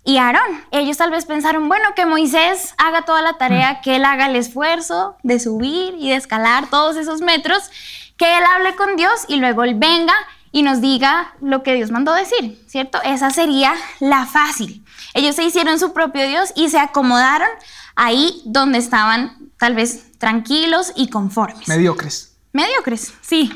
y 0.03 0.17
a 0.17 0.27
Aarón. 0.27 0.63
Ellos 0.71 0.97
tal 0.97 1.11
vez 1.11 1.25
pensaron, 1.25 1.67
bueno, 1.67 1.89
que 1.95 2.05
Moisés 2.05 2.75
haga 2.77 3.01
toda 3.03 3.21
la 3.21 3.33
tarea, 3.33 3.73
mm. 3.73 3.81
que 3.81 3.95
él 3.95 4.05
haga 4.05 4.27
el 4.27 4.35
esfuerzo 4.35 5.17
de 5.23 5.39
subir 5.39 5.95
y 5.99 6.09
de 6.09 6.15
escalar 6.15 6.69
todos 6.69 6.95
esos 6.95 7.21
metros, 7.21 7.69
que 8.17 8.37
él 8.37 8.43
hable 8.55 8.75
con 8.75 8.95
Dios 8.95 9.25
y 9.27 9.37
luego 9.37 9.63
él 9.63 9.75
venga 9.75 10.13
y 10.51 10.63
nos 10.63 10.79
diga 10.79 11.33
lo 11.41 11.63
que 11.63 11.73
Dios 11.73 11.91
mandó 11.91 12.13
decir, 12.13 12.63
¿cierto? 12.67 13.01
Esa 13.03 13.29
sería 13.29 13.73
la 13.99 14.25
fácil. 14.25 14.84
Ellos 15.15 15.35
se 15.35 15.43
hicieron 15.43 15.79
su 15.79 15.93
propio 15.93 16.27
Dios 16.27 16.51
y 16.55 16.69
se 16.69 16.77
acomodaron 16.77 17.47
ahí 17.95 18.41
donde 18.43 18.77
estaban 18.77 19.49
tal 19.57 19.73
vez 19.73 20.11
tranquilos 20.19 20.91
y 20.95 21.09
conformes. 21.09 21.67
Mediocres. 21.69 22.35
Mediocres, 22.51 23.13
sí. 23.21 23.49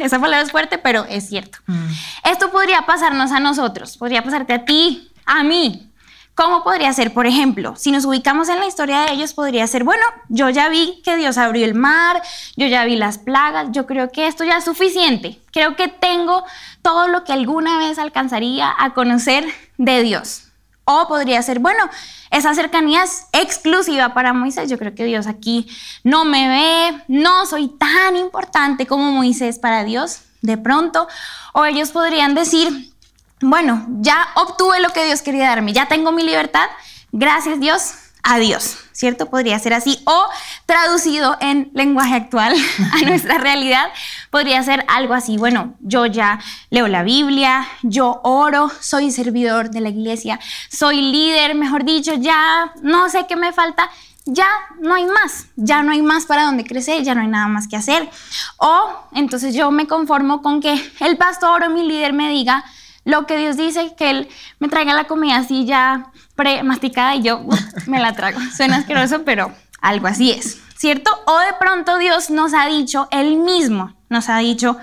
esa 0.00 0.18
palabra 0.18 0.40
es 0.40 0.50
fuerte, 0.50 0.78
pero 0.78 1.04
es 1.04 1.28
cierto. 1.28 1.58
Mm. 1.66 1.86
Esto 2.24 2.50
podría 2.50 2.86
pasarnos 2.86 3.32
a 3.32 3.40
nosotros, 3.40 3.98
podría 3.98 4.24
pasarte 4.24 4.54
a 4.54 4.64
ti, 4.64 5.12
a 5.26 5.44
mí. 5.44 5.90
¿Cómo 6.34 6.64
podría 6.64 6.92
ser? 6.92 7.12
Por 7.12 7.26
ejemplo, 7.26 7.76
si 7.76 7.92
nos 7.92 8.06
ubicamos 8.06 8.48
en 8.48 8.58
la 8.58 8.66
historia 8.66 9.02
de 9.02 9.12
ellos, 9.12 9.34
podría 9.34 9.66
ser, 9.66 9.84
bueno, 9.84 10.02
yo 10.28 10.48
ya 10.48 10.68
vi 10.68 11.00
que 11.04 11.16
Dios 11.16 11.36
abrió 11.38 11.64
el 11.64 11.74
mar, 11.74 12.22
yo 12.56 12.66
ya 12.66 12.84
vi 12.84 12.96
las 12.96 13.18
plagas, 13.18 13.68
yo 13.70 13.86
creo 13.86 14.10
que 14.10 14.26
esto 14.26 14.42
ya 14.42 14.56
es 14.56 14.64
suficiente. 14.64 15.38
Creo 15.52 15.76
que 15.76 15.86
tengo 15.88 16.44
todo 16.82 17.08
lo 17.08 17.24
que 17.24 17.32
alguna 17.32 17.78
vez 17.78 17.98
alcanzaría 17.98 18.74
a 18.76 18.94
conocer 18.94 19.44
de 19.78 20.02
Dios. 20.02 20.43
O 20.84 21.08
podría 21.08 21.42
ser, 21.42 21.60
bueno, 21.60 21.88
esa 22.30 22.54
cercanía 22.54 23.04
es 23.04 23.26
exclusiva 23.32 24.12
para 24.12 24.32
Moisés. 24.32 24.68
Yo 24.68 24.78
creo 24.78 24.94
que 24.94 25.04
Dios 25.04 25.26
aquí 25.26 25.66
no 26.02 26.24
me 26.24 26.48
ve, 26.48 27.02
no 27.08 27.46
soy 27.46 27.68
tan 27.68 28.16
importante 28.16 28.86
como 28.86 29.10
Moisés 29.12 29.58
para 29.58 29.84
Dios, 29.84 30.20
de 30.42 30.58
pronto. 30.58 31.08
O 31.52 31.64
ellos 31.64 31.90
podrían 31.90 32.34
decir, 32.34 32.92
bueno, 33.40 33.86
ya 34.00 34.28
obtuve 34.34 34.80
lo 34.80 34.90
que 34.90 35.04
Dios 35.04 35.22
quería 35.22 35.48
darme, 35.48 35.72
ya 35.72 35.86
tengo 35.86 36.12
mi 36.12 36.22
libertad, 36.22 36.68
gracias 37.12 37.60
Dios, 37.60 37.92
a 38.24 38.38
Dios, 38.38 38.78
¿cierto? 38.92 39.26
Podría 39.26 39.58
ser 39.58 39.74
así. 39.74 40.00
O 40.06 40.26
traducido 40.66 41.36
en 41.40 41.70
lenguaje 41.74 42.14
actual 42.14 42.54
a 42.92 43.02
nuestra 43.02 43.38
realidad, 43.38 43.90
podría 44.30 44.62
ser 44.62 44.84
algo 44.88 45.14
así. 45.14 45.36
Bueno, 45.36 45.74
yo 45.80 46.06
ya 46.06 46.40
leo 46.70 46.88
la 46.88 47.02
Biblia, 47.02 47.68
yo 47.82 48.20
oro, 48.24 48.70
soy 48.80 49.12
servidor 49.12 49.70
de 49.70 49.80
la 49.80 49.90
iglesia, 49.90 50.40
soy 50.70 51.00
líder, 51.00 51.54
mejor 51.54 51.84
dicho, 51.84 52.14
ya 52.14 52.72
no 52.82 53.08
sé 53.10 53.26
qué 53.28 53.36
me 53.36 53.52
falta. 53.52 53.90
Ya 54.26 54.48
no 54.80 54.94
hay 54.94 55.04
más, 55.04 55.48
ya 55.54 55.82
no 55.82 55.92
hay 55.92 56.00
más 56.00 56.24
para 56.24 56.44
donde 56.44 56.64
crecer, 56.64 57.02
ya 57.02 57.14
no 57.14 57.20
hay 57.20 57.26
nada 57.26 57.46
más 57.46 57.68
que 57.68 57.76
hacer. 57.76 58.08
O 58.56 58.88
entonces 59.12 59.54
yo 59.54 59.70
me 59.70 59.86
conformo 59.86 60.40
con 60.40 60.62
que 60.62 60.82
el 61.00 61.18
pastor 61.18 61.62
o 61.62 61.68
mi 61.68 61.86
líder 61.86 62.14
me 62.14 62.30
diga, 62.30 62.64
lo 63.04 63.26
que 63.26 63.36
Dios 63.36 63.56
dice, 63.56 63.94
que 63.96 64.10
Él 64.10 64.28
me 64.58 64.68
traiga 64.68 64.94
la 64.94 65.04
comida 65.04 65.36
así 65.36 65.64
ya 65.66 66.10
pre-masticada 66.36 67.14
y 67.14 67.22
yo 67.22 67.44
me 67.86 68.00
la 68.00 68.14
trago. 68.14 68.40
Suena 68.56 68.76
asqueroso, 68.76 69.24
pero 69.24 69.52
algo 69.80 70.06
así 70.06 70.30
es, 70.30 70.58
¿cierto? 70.76 71.10
O 71.26 71.38
de 71.38 71.52
pronto 71.58 71.98
Dios 71.98 72.30
nos 72.30 72.54
ha 72.54 72.66
dicho, 72.66 73.08
Él 73.10 73.36
mismo 73.36 73.94
nos 74.08 74.28
ha 74.28 74.38
dicho, 74.38 74.78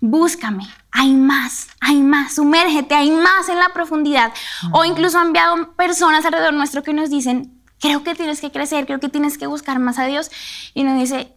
búscame, 0.00 0.68
hay 0.90 1.12
más, 1.12 1.68
hay 1.80 2.00
más, 2.00 2.34
sumérgete, 2.34 2.94
hay 2.94 3.10
más 3.10 3.48
en 3.48 3.58
la 3.58 3.70
profundidad. 3.70 4.32
O 4.72 4.84
incluso 4.84 5.18
ha 5.18 5.22
enviado 5.22 5.72
personas 5.74 6.24
alrededor 6.24 6.54
nuestro 6.54 6.82
que 6.82 6.92
nos 6.92 7.10
dicen, 7.10 7.60
creo 7.80 8.04
que 8.04 8.14
tienes 8.14 8.40
que 8.40 8.52
crecer, 8.52 8.86
creo 8.86 9.00
que 9.00 9.08
tienes 9.08 9.36
que 9.36 9.46
buscar 9.46 9.78
más 9.78 9.98
a 9.98 10.04
Dios. 10.04 10.30
Y 10.72 10.84
nos 10.84 10.98
dice, 10.98 11.33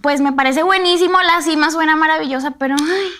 pues 0.00 0.20
me 0.20 0.32
parece 0.32 0.62
buenísimo, 0.62 1.18
la 1.20 1.42
cima 1.42 1.70
suena 1.70 1.96
maravillosa, 1.96 2.52
pero 2.52 2.76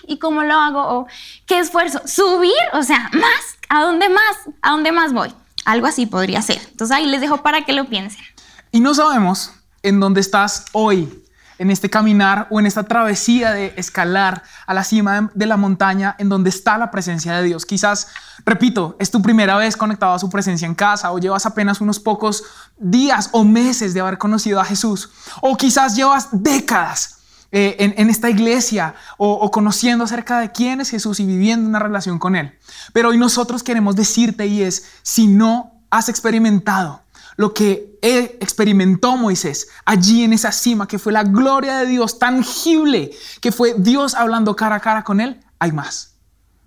¿y 0.07 0.17
cómo 0.17 0.43
lo 0.43 0.55
hago? 0.55 0.81
¿O 0.81 1.07
qué 1.45 1.59
esfuerzo? 1.59 2.01
¿Subir? 2.05 2.53
O 2.73 2.83
sea, 2.83 3.09
más, 3.13 3.57
¿a 3.69 3.81
dónde 3.81 4.09
más? 4.09 4.37
¿A 4.61 4.71
dónde 4.71 4.91
más 4.91 5.13
voy? 5.13 5.33
Algo 5.65 5.87
así 5.87 6.05
podría 6.05 6.41
ser. 6.41 6.59
Entonces 6.71 6.95
ahí 6.95 7.05
les 7.05 7.21
dejo 7.21 7.37
para 7.37 7.65
que 7.65 7.73
lo 7.73 7.85
piensen. 7.85 8.23
Y 8.71 8.79
no 8.79 8.93
sabemos 8.93 9.51
en 9.83 9.99
dónde 9.99 10.21
estás 10.21 10.65
hoy, 10.73 11.18
en 11.59 11.69
este 11.69 11.89
caminar 11.89 12.47
o 12.49 12.59
en 12.59 12.65
esta 12.65 12.83
travesía 12.83 13.51
de 13.51 13.73
escalar 13.77 14.41
a 14.65 14.73
la 14.73 14.83
cima 14.83 15.29
de 15.35 15.45
la 15.45 15.57
montaña 15.57 16.15
en 16.17 16.29
donde 16.29 16.49
está 16.49 16.77
la 16.77 16.89
presencia 16.89 17.35
de 17.35 17.43
Dios. 17.43 17.65
Quizás, 17.65 18.07
repito, 18.45 18.95
es 18.99 19.11
tu 19.11 19.21
primera 19.21 19.57
vez 19.57 19.77
conectado 19.77 20.13
a 20.13 20.19
su 20.19 20.29
presencia 20.29 20.65
en 20.65 20.73
casa 20.73 21.11
o 21.11 21.19
llevas 21.19 21.45
apenas 21.45 21.81
unos 21.81 21.99
pocos 21.99 22.43
días 22.77 23.29
o 23.33 23.43
meses 23.43 23.93
de 23.93 23.99
haber 23.99 24.17
conocido 24.17 24.59
a 24.59 24.65
Jesús 24.65 25.11
o 25.41 25.55
quizás 25.55 25.95
llevas 25.95 26.29
décadas. 26.31 27.17
Eh, 27.51 27.95
en, 27.97 28.11
esta 28.11 28.29
iglesia 28.29 28.93
o, 29.17 29.31
o 29.31 29.49
conociendo 29.49 30.03
acerca 30.03 30.39
de 30.39 30.51
quién 30.51 30.81
es 30.81 30.91
Jesús 30.91 31.19
y 31.19 31.25
viviendo 31.25 31.67
una 31.67 31.79
relación 31.79 32.19
con 32.19 32.35
Él. 32.35 32.53
Pero 32.93 33.09
hoy 33.09 33.17
nosotros 33.17 33.63
queremos 33.63 33.95
decirte 33.95 34.45
y 34.45 34.61
es, 34.61 34.85
si 35.01 35.25
no 35.25 35.71
has 35.89 36.09
experimentado 36.09 37.01
lo 37.39 37.53
que 37.53 37.97
experimentó 38.01 39.15
Moisés 39.15 39.69
allí 39.85 40.25
en 40.25 40.33
esa 40.33 40.51
cima, 40.51 40.89
que 40.89 40.99
fue 40.99 41.13
la 41.13 41.23
gloria 41.23 41.77
de 41.77 41.85
Dios 41.85 42.19
tangible, 42.19 43.11
que 43.39 43.53
fue 43.53 43.75
Dios 43.77 44.13
hablando 44.13 44.57
cara 44.57 44.75
a 44.75 44.79
cara 44.81 45.05
con 45.05 45.21
él, 45.21 45.39
hay 45.57 45.71
más. 45.71 46.15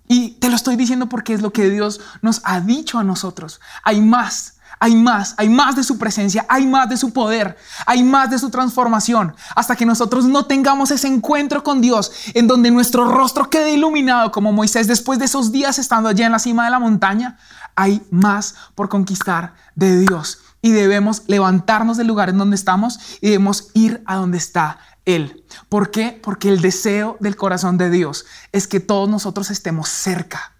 Y 0.07 0.31
te 0.39 0.49
lo 0.49 0.55
estoy 0.55 0.75
diciendo 0.75 1.09
porque 1.09 1.35
es 1.35 1.43
lo 1.43 1.53
que 1.53 1.69
Dios 1.69 2.01
nos 2.23 2.41
ha 2.43 2.59
dicho 2.59 2.97
a 2.97 3.03
nosotros. 3.03 3.61
Hay 3.83 4.01
más, 4.01 4.52
hay 4.83 4.97
más, 4.97 5.33
hay 5.37 5.47
más 5.47 5.77
de 5.77 5.83
su 5.85 5.97
presencia, 5.97 6.45
hay 6.49 6.67
más 6.67 6.89
de 6.89 6.97
su 6.97 7.13
poder, 7.13 7.55
hay 7.85 8.03
más 8.03 8.29
de 8.29 8.37
su 8.37 8.49
transformación, 8.49 9.33
hasta 9.55 9.77
que 9.77 9.85
nosotros 9.85 10.25
no 10.25 10.45
tengamos 10.45 10.91
ese 10.91 11.07
encuentro 11.07 11.63
con 11.63 11.79
Dios 11.79 12.11
en 12.33 12.47
donde 12.47 12.69
nuestro 12.69 13.09
rostro 13.09 13.49
quede 13.49 13.71
iluminado 13.71 14.33
como 14.33 14.51
Moisés 14.51 14.85
después 14.87 15.19
de 15.19 15.25
esos 15.25 15.53
días 15.53 15.79
estando 15.79 16.09
allí 16.09 16.23
en 16.23 16.33
la 16.33 16.39
cima 16.39 16.65
de 16.65 16.71
la 16.71 16.79
montaña. 16.79 17.37
Hay 17.75 18.01
más 18.11 18.55
por 18.75 18.89
conquistar 18.89 19.53
de 19.75 20.01
Dios 20.01 20.39
y 20.61 20.71
debemos 20.71 21.23
levantarnos 21.27 21.95
del 21.95 22.07
lugar 22.07 22.27
en 22.27 22.37
donde 22.37 22.57
estamos 22.57 22.99
y 23.21 23.27
debemos 23.27 23.69
ir 23.73 24.03
a 24.05 24.15
donde 24.17 24.37
está 24.37 24.79
Él. 25.05 25.45
¿Por 25.69 25.91
qué? 25.91 26.19
Porque 26.21 26.49
el 26.49 26.59
deseo 26.59 27.15
del 27.21 27.37
corazón 27.37 27.77
de 27.77 27.89
Dios 27.89 28.25
es 28.51 28.67
que 28.67 28.81
todos 28.81 29.07
nosotros 29.07 29.49
estemos 29.49 29.87
cerca, 29.87 30.52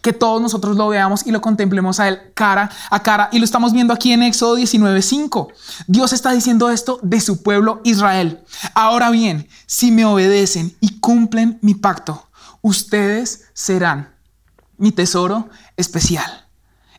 que 0.00 0.12
todos 0.12 0.40
nosotros 0.40 0.76
lo 0.76 0.88
veamos 0.88 1.26
y 1.26 1.30
lo 1.30 1.40
contemplemos 1.40 2.00
a 2.00 2.08
Él 2.08 2.32
cara 2.34 2.70
a 2.90 3.02
cara. 3.02 3.28
Y 3.32 3.38
lo 3.38 3.44
estamos 3.44 3.72
viendo 3.72 3.92
aquí 3.92 4.12
en 4.12 4.22
Éxodo 4.22 4.56
19:5. 4.56 5.48
Dios 5.86 6.12
está 6.12 6.32
diciendo 6.32 6.70
esto 6.70 6.98
de 7.02 7.20
su 7.20 7.42
pueblo 7.42 7.80
Israel. 7.84 8.44
Ahora 8.74 9.10
bien, 9.10 9.48
si 9.66 9.92
me 9.92 10.04
obedecen 10.04 10.76
y 10.80 11.00
cumplen 11.00 11.58
mi 11.62 11.74
pacto, 11.74 12.28
ustedes 12.62 13.44
serán 13.52 14.14
mi 14.76 14.92
tesoro 14.92 15.48
especial 15.76 16.46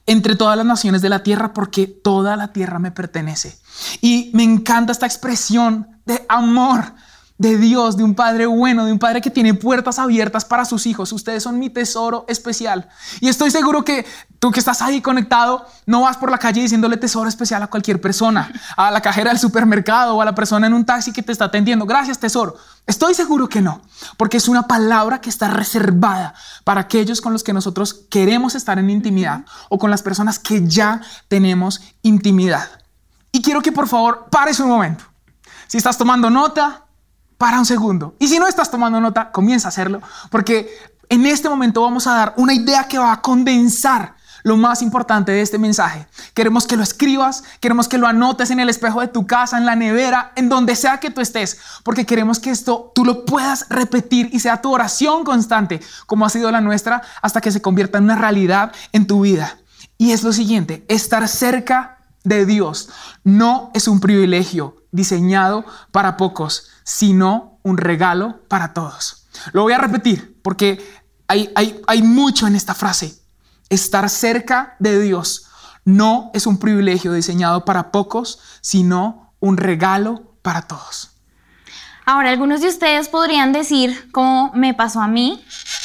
entre 0.06 0.36
todas 0.36 0.58
las 0.58 0.66
naciones 0.66 1.02
de 1.02 1.10
la 1.10 1.24
tierra 1.24 1.54
porque 1.54 1.88
toda 1.88 2.36
la 2.36 2.52
tierra 2.52 2.80
me 2.80 2.92
pertenece. 2.92 3.58
Y 4.02 4.32
me 4.34 4.44
encanta 4.44 4.92
esta 4.92 5.06
expresión 5.06 5.88
de 6.06 6.26
amor 6.28 6.94
de 7.42 7.58
Dios, 7.58 7.98
de 7.98 8.04
un 8.04 8.14
Padre 8.14 8.46
bueno, 8.46 8.86
de 8.86 8.92
un 8.92 9.00
Padre 9.00 9.20
que 9.20 9.32
tiene 9.32 9.56
puertas 9.56 9.98
abiertas 9.98 10.46
para 10.46 10.64
sus 10.64 10.86
hijos. 10.86 11.12
Ustedes 11.12 11.42
son 11.42 11.58
mi 11.58 11.72
tesoro 11.72 12.24
especial. 12.28 12.88
Y 13.20 13.30
estoy 13.30 13.50
seguro 13.50 13.84
que 13.84 14.06
tú 14.38 14.52
que 14.52 14.60
estás 14.60 14.84
ahí 14.84 15.02
conectado, 15.02 15.66
no 15.88 16.02
vas 16.02 16.18
por 16.18 16.30
la 16.30 16.38
calle 16.38 16.62
diciéndole 16.62 16.98
tesoro 16.98 17.28
especial 17.28 17.64
a 17.64 17.68
cualquier 17.68 18.00
persona, 18.00 18.52
a 18.78 18.92
la 18.92 19.02
cajera 19.02 19.32
del 19.32 19.40
supermercado 19.40 20.16
o 20.16 20.22
a 20.22 20.26
la 20.26 20.36
persona 20.36 20.68
en 20.68 20.74
un 20.76 20.86
taxi 20.86 21.12
que 21.12 21.24
te 21.24 21.32
está 21.32 21.46
atendiendo. 21.46 21.88
Gracias, 21.88 22.20
tesoro. 22.20 22.58
Estoy 22.86 23.16
seguro 23.16 23.50
que 23.50 23.60
no, 23.60 23.82
porque 24.18 24.38
es 24.38 24.48
una 24.48 24.68
palabra 24.68 25.20
que 25.20 25.32
está 25.32 25.48
reservada 25.48 26.36
para 26.64 26.82
aquellos 26.82 27.22
con 27.22 27.34
los 27.34 27.44
que 27.44 27.54
nosotros 27.54 28.06
queremos 28.12 28.54
estar 28.54 28.78
en 28.78 28.92
intimidad 28.92 29.46
o 29.68 29.80
con 29.80 29.90
las 29.90 30.04
personas 30.04 30.38
que 30.38 30.68
ya 30.68 31.02
tenemos 31.28 31.82
intimidad. 32.04 32.70
Y 33.32 33.42
quiero 33.42 33.62
que 33.62 33.72
por 33.72 33.88
favor 33.88 34.28
pares 34.30 34.60
un 34.60 34.70
momento. 34.70 35.06
Si 35.66 35.80
estás 35.80 35.98
tomando 35.98 36.30
nota, 36.30 36.86
para 37.42 37.58
un 37.58 37.66
segundo. 37.66 38.14
Y 38.20 38.28
si 38.28 38.38
no 38.38 38.46
estás 38.46 38.70
tomando 38.70 39.02
nota, 39.02 39.32
comienza 39.32 39.68
a 39.68 39.70
hacerlo, 39.70 40.00
porque 40.30 40.70
en 41.10 41.26
este 41.26 41.50
momento 41.50 41.82
vamos 41.82 42.06
a 42.06 42.14
dar 42.14 42.34
una 42.38 42.54
idea 42.54 42.84
que 42.84 43.00
va 43.00 43.14
a 43.14 43.20
condensar 43.20 44.14
lo 44.44 44.58
más 44.58 44.84
importante 44.84 45.32
de 45.32 45.42
este 45.42 45.58
mensaje. 45.58 46.06
Queremos 46.36 46.68
que 46.68 46.78
lo 46.78 46.84
escribas, 46.84 47.44
queremos 47.60 47.88
que 47.88 47.98
lo 47.98 48.06
anotes 48.06 48.52
en 48.52 48.60
el 48.60 48.70
espejo 48.70 49.02
de 49.02 49.08
tu 49.08 49.26
casa, 49.26 49.58
en 49.58 49.66
la 49.66 49.76
nevera, 49.76 50.34
en 50.36 50.50
donde 50.50 50.76
sea 50.76 51.00
que 51.00 51.10
tú 51.10 51.20
estés, 51.20 51.58
porque 51.84 52.06
queremos 52.06 52.38
que 52.38 52.52
esto 52.52 52.92
tú 52.94 53.06
lo 53.06 53.26
puedas 53.26 53.66
repetir 53.70 54.30
y 54.32 54.40
sea 54.40 54.62
tu 54.62 54.72
oración 54.72 55.24
constante, 55.24 55.82
como 56.06 56.28
ha 56.28 56.30
sido 56.30 56.52
la 56.52 56.62
nuestra, 56.62 57.02
hasta 57.24 57.42
que 57.42 57.50
se 57.50 57.64
convierta 57.64 57.98
en 57.98 58.04
una 58.04 58.20
realidad 58.20 58.72
en 58.92 59.08
tu 59.08 59.22
vida. 59.22 59.58
Y 59.98 60.12
es 60.12 60.22
lo 60.22 60.32
siguiente, 60.32 60.86
estar 60.90 61.28
cerca 61.28 61.98
de 62.24 62.46
Dios 62.46 62.90
no 63.24 63.72
es 63.74 63.88
un 63.88 64.00
privilegio 64.00 64.76
diseñado 64.92 65.66
para 65.92 66.18
pocos, 66.18 66.68
sino 66.92 67.58
un 67.64 67.78
regalo 67.78 68.42
para 68.50 68.74
todos. 68.74 69.28
Lo 69.54 69.62
voy 69.62 69.72
a 69.72 69.78
repetir 69.78 70.38
porque 70.44 70.86
hay, 71.26 71.50
hay, 71.56 71.80
hay 71.88 72.04
mucho 72.04 72.48
en 72.48 72.56
esta 72.58 72.76
frase. 72.76 73.16
Estar 73.70 74.10
cerca 74.10 74.76
de 74.80 75.00
Dios 75.00 75.48
no 75.86 76.32
es 76.34 76.46
un 76.48 76.60
privilegio 76.60 77.14
diseñado 77.14 77.64
para 77.64 77.92
pocos, 77.92 78.40
sino 78.60 79.34
un 79.40 79.56
regalo 79.56 80.36
para 80.42 80.64
todos. 80.64 81.12
Ahora, 82.06 82.30
algunos 82.30 82.60
de 82.60 82.68
ustedes 82.68 83.08
podrían 83.08 83.54
decir, 83.54 84.12
¿cómo 84.12 84.52
me 84.54 84.74
pasó 84.74 85.00
a 85.00 85.08
mí? 85.08 85.42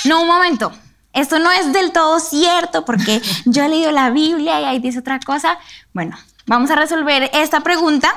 No, 0.07 0.23
un 0.23 0.27
momento. 0.27 0.73
Esto 1.13 1.39
no 1.39 1.53
es 1.53 1.73
del 1.73 1.93
todo 1.93 2.19
cierto 2.19 2.85
porque 2.85 3.23
yo 3.45 3.63
he 3.63 3.69
leído 3.69 3.93
la 3.93 4.11
Biblia 4.11 4.61
y 4.61 4.65
ahí 4.65 4.81
dice 4.81 4.99
otra 4.99 5.21
cosa. 5.21 5.57
Bueno, 5.95 6.17
Vamos 6.47 6.71
a 6.71 6.77
resolver 6.77 7.29
esta 7.35 7.61
pregunta 7.61 8.13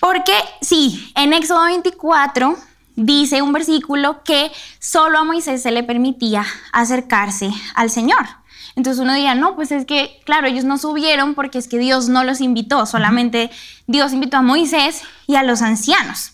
porque 0.00 0.34
sí, 0.60 1.12
en 1.14 1.32
Éxodo 1.32 1.64
24 1.64 2.56
dice 2.96 3.42
un 3.42 3.52
versículo 3.52 4.22
que 4.24 4.50
solo 4.80 5.18
a 5.18 5.24
Moisés 5.24 5.62
se 5.62 5.70
le 5.70 5.84
permitía 5.84 6.44
acercarse 6.72 7.50
al 7.74 7.90
Señor. 7.90 8.26
Entonces 8.74 9.00
uno 9.00 9.14
diría, 9.14 9.34
no, 9.34 9.54
pues 9.54 9.70
es 9.72 9.84
que, 9.84 10.20
claro, 10.24 10.48
ellos 10.48 10.64
no 10.64 10.78
subieron 10.78 11.34
porque 11.34 11.58
es 11.58 11.68
que 11.68 11.78
Dios 11.78 12.08
no 12.08 12.24
los 12.24 12.40
invitó, 12.40 12.86
solamente 12.86 13.50
Dios 13.86 14.12
invitó 14.12 14.38
a 14.38 14.42
Moisés 14.42 15.02
y 15.26 15.36
a 15.36 15.42
los 15.42 15.62
ancianos. 15.62 16.32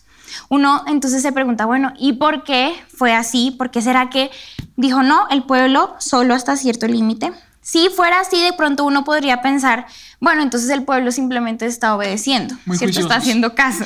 Uno 0.48 0.84
entonces 0.86 1.22
se 1.22 1.32
pregunta, 1.32 1.66
bueno, 1.66 1.92
¿y 1.98 2.14
por 2.14 2.44
qué 2.44 2.74
fue 2.88 3.14
así? 3.14 3.50
¿Por 3.50 3.70
qué 3.70 3.82
será 3.82 4.10
que 4.10 4.30
dijo, 4.76 5.02
no, 5.02 5.28
el 5.28 5.44
pueblo 5.44 5.96
solo 5.98 6.34
hasta 6.34 6.56
cierto 6.56 6.86
límite? 6.86 7.32
Si 7.66 7.88
fuera 7.88 8.20
así, 8.20 8.40
de 8.40 8.52
pronto 8.52 8.84
uno 8.84 9.02
podría 9.02 9.42
pensar, 9.42 9.88
bueno, 10.20 10.40
entonces 10.40 10.70
el 10.70 10.84
pueblo 10.84 11.10
simplemente 11.10 11.66
está 11.66 11.96
obedeciendo, 11.96 12.54
¿cierto? 12.76 13.00
Está 13.00 13.16
haciendo 13.16 13.56
caso. 13.56 13.82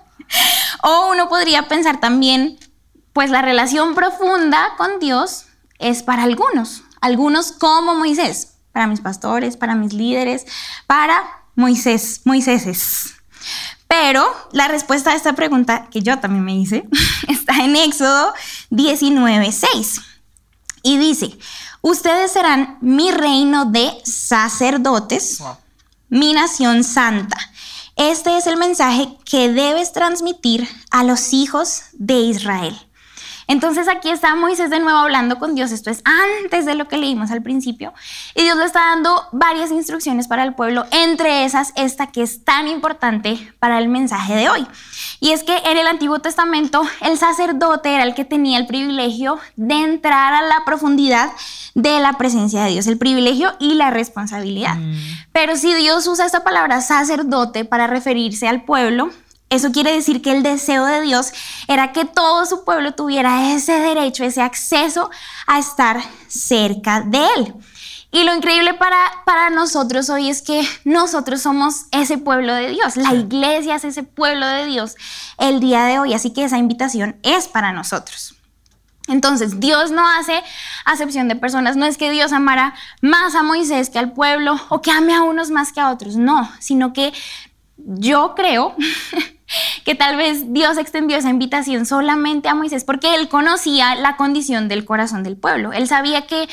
o 0.82 1.10
uno 1.10 1.28
podría 1.28 1.68
pensar 1.68 2.00
también, 2.00 2.58
pues 3.12 3.28
la 3.28 3.42
relación 3.42 3.94
profunda 3.94 4.70
con 4.78 5.00
Dios 5.00 5.44
es 5.78 6.02
para 6.02 6.22
algunos, 6.22 6.82
algunos 7.02 7.52
como 7.52 7.94
Moisés, 7.94 8.54
para 8.72 8.86
mis 8.86 9.02
pastores, 9.02 9.58
para 9.58 9.74
mis 9.74 9.92
líderes, 9.92 10.46
para 10.86 11.22
Moisés, 11.56 12.22
Moiséses. 12.24 13.16
Pero 13.86 14.26
la 14.52 14.66
respuesta 14.68 15.10
a 15.10 15.14
esta 15.14 15.34
pregunta 15.34 15.88
que 15.90 16.00
yo 16.00 16.20
también 16.20 16.42
me 16.46 16.56
hice 16.56 16.88
está 17.28 17.62
en 17.62 17.76
Éxodo 17.76 18.32
19:6 18.70 20.00
y 20.86 20.98
dice, 20.98 21.36
Ustedes 21.86 22.32
serán 22.32 22.78
mi 22.80 23.10
reino 23.10 23.66
de 23.66 23.92
sacerdotes, 24.04 25.42
mi 26.08 26.32
nación 26.32 26.82
santa. 26.82 27.36
Este 27.94 28.38
es 28.38 28.46
el 28.46 28.56
mensaje 28.56 29.18
que 29.26 29.52
debes 29.52 29.92
transmitir 29.92 30.66
a 30.90 31.04
los 31.04 31.34
hijos 31.34 31.82
de 31.92 32.14
Israel. 32.14 32.74
Entonces 33.46 33.88
aquí 33.88 34.10
está 34.10 34.34
Moisés 34.34 34.70
de 34.70 34.80
nuevo 34.80 34.98
hablando 34.98 35.38
con 35.38 35.54
Dios. 35.54 35.72
Esto 35.72 35.90
es 35.90 36.02
antes 36.04 36.66
de 36.66 36.74
lo 36.74 36.88
que 36.88 36.96
leímos 36.96 37.30
al 37.30 37.42
principio. 37.42 37.92
Y 38.34 38.42
Dios 38.42 38.56
le 38.56 38.64
está 38.64 38.80
dando 38.90 39.28
varias 39.32 39.70
instrucciones 39.70 40.28
para 40.28 40.42
el 40.44 40.54
pueblo, 40.54 40.86
entre 40.90 41.44
esas 41.44 41.72
esta 41.76 42.08
que 42.08 42.22
es 42.22 42.44
tan 42.44 42.68
importante 42.68 43.52
para 43.58 43.78
el 43.78 43.88
mensaje 43.88 44.34
de 44.34 44.48
hoy. 44.48 44.66
Y 45.20 45.30
es 45.30 45.42
que 45.42 45.56
en 45.64 45.78
el 45.78 45.86
Antiguo 45.86 46.18
Testamento 46.18 46.82
el 47.00 47.18
sacerdote 47.18 47.94
era 47.94 48.04
el 48.04 48.14
que 48.14 48.24
tenía 48.24 48.58
el 48.58 48.66
privilegio 48.66 49.38
de 49.56 49.74
entrar 49.74 50.34
a 50.34 50.42
la 50.42 50.64
profundidad 50.64 51.30
de 51.74 51.98
la 52.00 52.12
presencia 52.14 52.64
de 52.64 52.70
Dios, 52.70 52.86
el 52.86 52.98
privilegio 52.98 53.54
y 53.58 53.74
la 53.74 53.90
responsabilidad. 53.90 54.76
Mm. 54.76 54.94
Pero 55.32 55.56
si 55.56 55.74
Dios 55.74 56.06
usa 56.06 56.24
esta 56.26 56.44
palabra 56.44 56.80
sacerdote 56.80 57.64
para 57.64 57.86
referirse 57.86 58.46
al 58.46 58.62
pueblo, 58.62 59.10
eso 59.54 59.72
quiere 59.72 59.92
decir 59.92 60.22
que 60.22 60.32
el 60.32 60.42
deseo 60.42 60.84
de 60.86 61.00
Dios 61.02 61.32
era 61.68 61.92
que 61.92 62.04
todo 62.04 62.46
su 62.46 62.64
pueblo 62.64 62.92
tuviera 62.94 63.52
ese 63.52 63.78
derecho, 63.78 64.24
ese 64.24 64.42
acceso 64.42 65.10
a 65.46 65.58
estar 65.58 66.00
cerca 66.28 67.00
de 67.00 67.24
Él. 67.36 67.54
Y 68.14 68.22
lo 68.22 68.32
increíble 68.32 68.74
para, 68.74 68.96
para 69.26 69.50
nosotros 69.50 70.08
hoy 70.08 70.30
es 70.30 70.40
que 70.40 70.62
nosotros 70.84 71.42
somos 71.42 71.86
ese 71.90 72.16
pueblo 72.16 72.54
de 72.54 72.70
Dios. 72.70 72.96
La 72.96 73.12
iglesia 73.12 73.74
es 73.74 73.84
ese 73.84 74.04
pueblo 74.04 74.46
de 74.46 74.66
Dios 74.66 74.94
el 75.36 75.58
día 75.58 75.84
de 75.86 75.98
hoy. 75.98 76.14
Así 76.14 76.30
que 76.32 76.44
esa 76.44 76.56
invitación 76.56 77.16
es 77.24 77.48
para 77.48 77.72
nosotros. 77.72 78.36
Entonces, 79.08 79.58
Dios 79.58 79.90
no 79.90 80.08
hace 80.08 80.42
acepción 80.84 81.26
de 81.26 81.34
personas. 81.34 81.76
No 81.76 81.86
es 81.86 81.98
que 81.98 82.10
Dios 82.10 82.32
amara 82.32 82.74
más 83.02 83.34
a 83.34 83.42
Moisés 83.42 83.90
que 83.90 83.98
al 83.98 84.12
pueblo 84.12 84.54
o 84.68 84.80
que 84.80 84.92
ame 84.92 85.12
a 85.12 85.22
unos 85.22 85.50
más 85.50 85.72
que 85.72 85.80
a 85.80 85.90
otros. 85.90 86.16
No, 86.16 86.48
sino 86.60 86.92
que 86.92 87.12
yo 87.76 88.34
creo 88.36 88.76
que 89.84 89.94
tal 89.94 90.16
vez 90.16 90.52
Dios 90.52 90.78
extendió 90.78 91.16
esa 91.16 91.30
invitación 91.30 91.86
solamente 91.86 92.48
a 92.48 92.54
Moisés 92.54 92.84
porque 92.84 93.14
él 93.14 93.28
conocía 93.28 93.94
la 93.94 94.16
condición 94.16 94.68
del 94.68 94.84
corazón 94.84 95.22
del 95.22 95.36
pueblo. 95.36 95.72
Él 95.72 95.88
sabía 95.88 96.26
que 96.26 96.48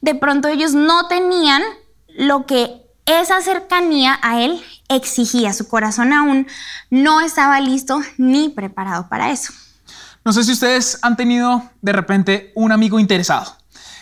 de 0.00 0.14
pronto 0.14 0.48
ellos 0.48 0.74
no 0.74 1.08
tenían 1.08 1.62
lo 2.08 2.46
que 2.46 2.82
esa 3.06 3.40
cercanía 3.40 4.18
a 4.22 4.40
él 4.40 4.62
exigía. 4.88 5.52
Su 5.52 5.68
corazón 5.68 6.12
aún 6.12 6.46
no 6.90 7.20
estaba 7.20 7.60
listo 7.60 8.00
ni 8.18 8.48
preparado 8.48 9.08
para 9.08 9.30
eso. 9.30 9.52
No 10.24 10.32
sé 10.32 10.42
si 10.42 10.52
ustedes 10.52 10.98
han 11.02 11.16
tenido 11.16 11.62
de 11.82 11.92
repente 11.92 12.52
un 12.56 12.72
amigo 12.72 12.98
interesado 12.98 13.56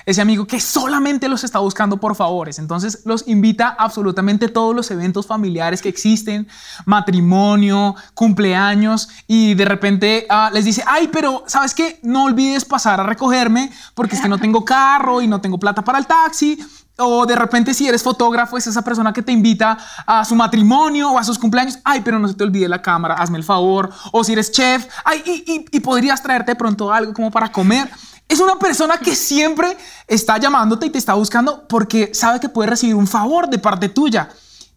ese 0.07 0.21
amigo 0.21 0.47
que 0.47 0.61
solamente 0.61 1.29
los 1.29 1.45
está 1.45 1.59
buscando 1.59 1.99
por 1.99 2.15
favores. 2.15 2.59
Entonces 2.59 3.03
los 3.05 3.27
invita 3.29 3.69
a 3.69 3.85
absolutamente 3.85 4.49
todos 4.49 4.75
los 4.75 4.91
eventos 4.91 5.27
familiares 5.27 5.81
que 5.83 5.89
existen, 5.89 6.49
matrimonio, 6.85 7.95
cumpleaños, 8.15 9.09
y 9.27 9.55
de 9.55 9.65
repente 9.65 10.27
ah, 10.29 10.51
les 10.53 10.65
dice, 10.65 10.83
ay, 10.87 11.09
pero 11.13 11.45
sabes 11.47 11.75
qué, 11.75 11.99
no 12.03 12.25
olvides 12.25 12.65
pasar 12.65 13.01
a 13.01 13.05
recogerme 13.05 13.71
porque 13.95 14.17
es 14.17 14.23
que 14.23 14.29
no 14.29 14.39
tengo 14.39 14.65
carro 14.65 15.23
y 15.23 15.27
no 15.27 15.41
tengo 15.41 15.59
plata 15.59 15.83
para 15.83 15.99
el 15.99 16.07
taxi. 16.07 16.59
O 16.97 17.27
de 17.27 17.35
repente 17.35 17.75
si 17.75 17.89
eres 17.89 18.05
fotógrafo, 18.05 18.57
es 18.57 18.69
esa 18.69 18.83
persona 18.83 19.13
que 19.13 19.21
te 19.21 19.33
invita 19.33 19.77
a 20.07 20.25
su 20.25 20.37
matrimonio 20.37 21.11
o 21.11 21.19
a 21.19 21.25
sus 21.25 21.41
cumpleaños. 21.41 21.81
Ay, 21.83 22.03
pero 22.05 22.21
no 22.21 22.29
se 22.29 22.35
te 22.35 22.45
olvide 22.45 22.69
la 22.69 22.81
cámara, 22.81 23.15
hazme 23.15 23.37
el 23.37 23.43
favor. 23.43 23.91
O 24.13 24.23
si 24.23 24.33
eres 24.33 24.53
chef, 24.53 24.87
ay, 25.05 25.21
y, 25.27 25.65
y 25.77 25.81
podrías 25.81 26.23
traerte 26.23 26.55
pronto 26.55 26.93
algo 26.93 27.13
como 27.13 27.33
para 27.33 27.51
comer. 27.51 27.91
Es 28.29 28.41
una 28.41 28.59
persona 28.59 28.99
que 28.99 29.15
siempre 29.15 29.77
está 30.09 30.39
llamándote 30.39 30.87
y 30.87 30.91
te 30.91 30.99
está 30.99 31.15
buscando 31.15 31.69
porque 31.69 32.15
sabe 32.15 32.41
que 32.41 32.49
puede 32.49 32.71
recibir 32.71 32.95
un 32.95 33.07
favor 33.07 33.49
de 33.49 33.59
parte 33.59 33.89
tuya. 33.89 34.31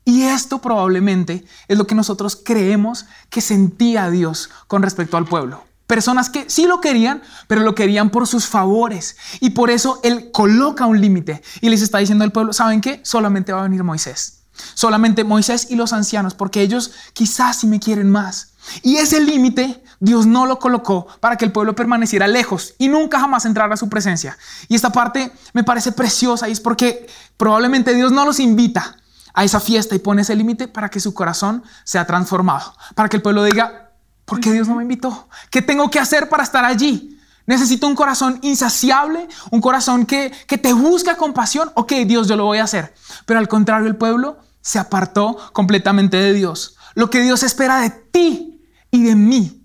Y 0.04 0.24
esto 0.24 0.60
probablemente 0.60 1.46
es 1.68 1.78
lo 1.78 1.86
que 1.86 1.96
nosotros 1.96 2.40
creemos 2.42 3.06
que 3.30 3.42
sentía 3.42 4.10
Dios 4.10 4.50
con 4.68 4.82
respecto 4.82 5.18
al 5.18 5.26
pueblo. 5.26 5.66
Personas 5.86 6.30
que 6.30 6.50
sí 6.50 6.66
lo 6.66 6.82
querían, 6.82 7.22
pero 7.48 7.62
lo 7.62 7.74
querían 7.74 8.10
por 8.10 8.28
sus 8.28 8.46
favores. 8.46 9.16
Y 9.40 9.52
por 9.52 9.70
eso 9.70 10.02
Él 10.04 10.32
coloca 10.32 10.86
un 10.86 11.00
límite 11.00 11.42
y 11.62 11.70
les 11.70 11.82
está 11.82 11.98
diciendo 11.98 12.26
al 12.26 12.34
pueblo, 12.34 12.52
¿saben 12.54 12.82
qué? 12.82 13.00
Solamente 13.04 13.54
va 13.54 13.62
a 13.62 13.64
venir 13.64 13.84
Moisés. 13.84 14.40
Solamente 14.74 15.24
Moisés 15.24 15.68
y 15.70 15.76
los 15.76 15.94
ancianos, 15.94 16.34
porque 16.34 16.62
ellos 16.62 16.92
quizás 17.14 17.60
sí 17.60 17.68
me 17.68 17.80
quieren 17.80 18.10
más. 18.10 18.54
Y 18.84 18.98
ese 18.98 19.22
límite 19.22 19.84
Dios 20.00 20.26
no 20.26 20.46
lo 20.46 20.60
colocó 20.60 21.08
para 21.20 21.38
que 21.38 21.46
el 21.46 21.52
pueblo 21.52 21.76
permaneciera 21.76 22.28
lejos 22.28 22.76
y 22.78 22.88
nunca 22.88 23.20
jamás 23.20 23.46
entrara 23.46 23.74
a 23.74 23.78
su 23.78 23.90
presencia. 23.90 24.38
Y 24.68 24.76
esta 24.76 24.92
parte 24.92 25.32
me 25.54 25.64
parece 25.64 25.92
preciosa 25.92 26.48
y 26.48 26.52
es 26.52 26.60
porque 26.60 27.08
probablemente 27.36 27.94
Dios 27.96 28.12
no 28.12 28.26
los 28.26 28.40
invita 28.40 28.98
a 29.34 29.44
esa 29.44 29.60
fiesta 29.60 29.96
y 29.96 30.00
pone 30.00 30.22
ese 30.22 30.36
límite 30.36 30.68
para 30.68 30.90
que 30.90 31.00
su 31.00 31.14
corazón 31.14 31.64
sea 31.84 32.06
transformado, 32.06 32.76
para 32.96 33.10
que 33.10 33.18
el 33.18 33.24
pueblo 33.24 33.44
diga, 33.44 33.92
¿por 34.26 34.40
qué 34.40 34.52
Dios 34.52 34.68
no 34.68 34.76
me 34.76 34.84
invitó? 34.84 35.30
¿Qué 35.50 35.62
tengo 35.62 35.90
que 35.90 36.00
hacer 36.00 36.30
para 36.30 36.44
estar 36.44 36.66
allí? 36.66 37.20
Necesito 37.46 37.88
un 37.88 37.96
corazón 37.96 38.40
insaciable, 38.42 39.28
un 39.52 39.62
corazón 39.62 40.06
que, 40.06 40.32
que 40.48 40.58
te 40.58 40.74
busca 40.74 41.16
con 41.16 41.34
pasión. 41.34 41.72
Ok, 41.76 41.94
Dios, 42.06 42.28
yo 42.28 42.36
lo 42.36 42.44
voy 42.44 42.58
a 42.58 42.66
hacer. 42.66 42.94
Pero 43.26 43.40
al 43.40 43.48
contrario, 43.48 43.88
el 43.88 43.96
pueblo 43.96 44.38
se 44.60 44.80
apartó 44.80 45.38
completamente 45.54 46.18
de 46.18 46.34
Dios. 46.34 46.76
Lo 46.94 47.10
que 47.10 47.22
Dios 47.22 47.44
espera 47.44 47.80
de 47.80 47.90
ti 47.90 48.62
y 48.92 49.04
de 49.04 49.16
mí 49.16 49.57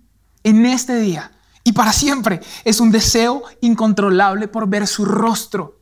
en 0.45 0.67
este 0.67 0.97
día 0.97 1.33
y 1.65 1.73
para 1.73 1.93
siempre 1.93 2.41
es 2.65 2.81
un 2.81 2.91
deseo 2.91 3.43
incontrolable 3.61 4.49
por 4.49 4.69
ver 4.69 4.87
su 4.87 5.05
rostro. 5.05 5.79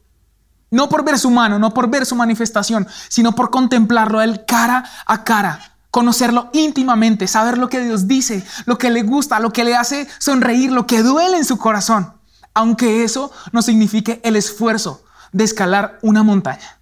No 0.70 0.88
por 0.88 1.04
ver 1.04 1.18
su 1.18 1.30
mano, 1.30 1.58
no 1.58 1.74
por 1.74 1.88
ver 1.88 2.06
su 2.06 2.14
manifestación, 2.14 2.86
sino 3.08 3.34
por 3.34 3.50
contemplarlo 3.50 4.20
a 4.20 4.24
él 4.24 4.44
cara 4.46 4.84
a 5.04 5.24
cara, 5.24 5.74
conocerlo 5.90 6.48
íntimamente, 6.52 7.26
saber 7.26 7.58
lo 7.58 7.68
que 7.68 7.80
Dios 7.80 8.06
dice, 8.06 8.44
lo 8.66 8.78
que 8.78 8.90
le 8.90 9.02
gusta, 9.02 9.40
lo 9.40 9.52
que 9.52 9.64
le 9.64 9.74
hace 9.74 10.06
sonreír, 10.18 10.70
lo 10.70 10.86
que 10.86 11.02
duele 11.02 11.38
en 11.38 11.44
su 11.44 11.58
corazón, 11.58 12.12
aunque 12.54 13.02
eso 13.02 13.32
no 13.50 13.62
signifique 13.62 14.20
el 14.22 14.36
esfuerzo 14.36 15.02
de 15.32 15.44
escalar 15.44 15.98
una 16.02 16.22
montaña. 16.22 16.78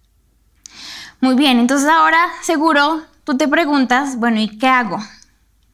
Muy 1.20 1.34
bien, 1.34 1.58
entonces 1.58 1.88
ahora 1.88 2.18
seguro 2.42 3.02
tú 3.24 3.38
te 3.38 3.48
preguntas, 3.48 4.16
bueno, 4.16 4.38
¿y 4.38 4.58
qué 4.58 4.68
hago? 4.68 4.98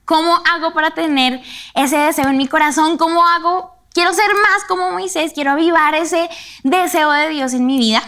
¿Cómo 0.05 0.43
hago 0.51 0.73
para 0.75 0.93
tener 0.93 1.43
ese 1.75 1.97
deseo 1.97 2.29
en 2.29 2.37
mi 2.37 2.47
corazón? 2.47 2.99
¿Cómo 2.99 3.27
hago? 3.27 3.75
Quiero 3.93 4.13
ser 4.13 4.31
más 4.35 4.65
como 4.67 4.91
Moisés, 4.91 5.33
quiero 5.35 5.53
avivar 5.53 5.95
ese 5.95 6.29
deseo 6.63 7.11
de 7.13 7.29
Dios 7.29 7.55
en 7.55 7.65
mi 7.65 7.79
vida. 7.79 8.03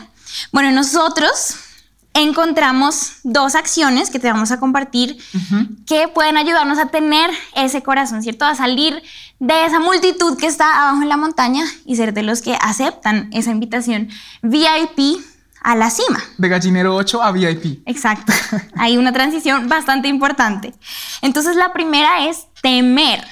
Bueno, 0.52 0.72
nosotros 0.72 1.56
encontramos 2.12 3.18
dos 3.24 3.54
acciones 3.54 4.11
que 4.11 4.18
te 4.18 4.30
vamos 4.30 4.50
a 4.50 4.59
compartir 4.59 5.18
que 5.87 6.09
pueden 6.09 6.37
ayudarnos 6.37 6.78
a 6.78 6.87
tener 6.87 7.30
ese 7.54 7.82
corazón, 7.82 8.22
¿cierto? 8.22 8.46
A 8.46 8.54
salir 8.54 9.02
de 9.38 9.66
esa 9.66 9.80
multitud 9.80 10.37
que 10.38 10.46
está 10.46 10.82
abajo 10.82 11.02
en 11.02 11.09
la 11.09 11.16
montaña 11.16 11.64
y 11.85 11.96
ser 11.96 12.14
de 12.14 12.22
los 12.22 12.40
que 12.40 12.56
aceptan 12.61 13.28
esa 13.32 13.50
invitación 13.50 14.09
VIP 14.42 15.20
a 15.66 15.74
la 15.74 15.90
cima. 15.90 16.22
De 16.38 16.48
gallinero 16.48 16.94
8 16.94 17.20
a 17.24 17.33
VIP. 17.33 17.83
Exacto. 17.87 18.33
Hay 18.76 18.96
una 18.96 19.12
transición 19.12 19.68
bastante 19.68 20.07
importante. 20.07 20.72
Entonces 21.22 21.57
la 21.57 21.72
primera 21.72 22.29
es 22.29 22.46
temer, 22.62 23.26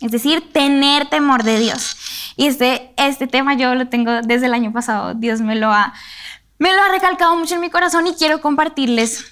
es 0.00 0.12
decir, 0.12 0.52
tener 0.52 1.10
temor 1.10 1.42
de 1.42 1.58
Dios. 1.58 1.96
Y 2.36 2.46
este, 2.46 2.94
este 2.96 3.26
tema 3.26 3.54
yo 3.54 3.74
lo 3.74 3.88
tengo 3.88 4.22
desde 4.22 4.46
el 4.46 4.54
año 4.54 4.72
pasado. 4.72 5.14
Dios 5.14 5.40
me 5.40 5.56
lo, 5.56 5.72
ha, 5.72 5.92
me 6.60 6.72
lo 6.72 6.84
ha 6.84 6.88
recalcado 6.88 7.34
mucho 7.34 7.56
en 7.56 7.62
mi 7.62 7.68
corazón 7.68 8.06
y 8.06 8.14
quiero 8.14 8.40
compartirles 8.40 9.24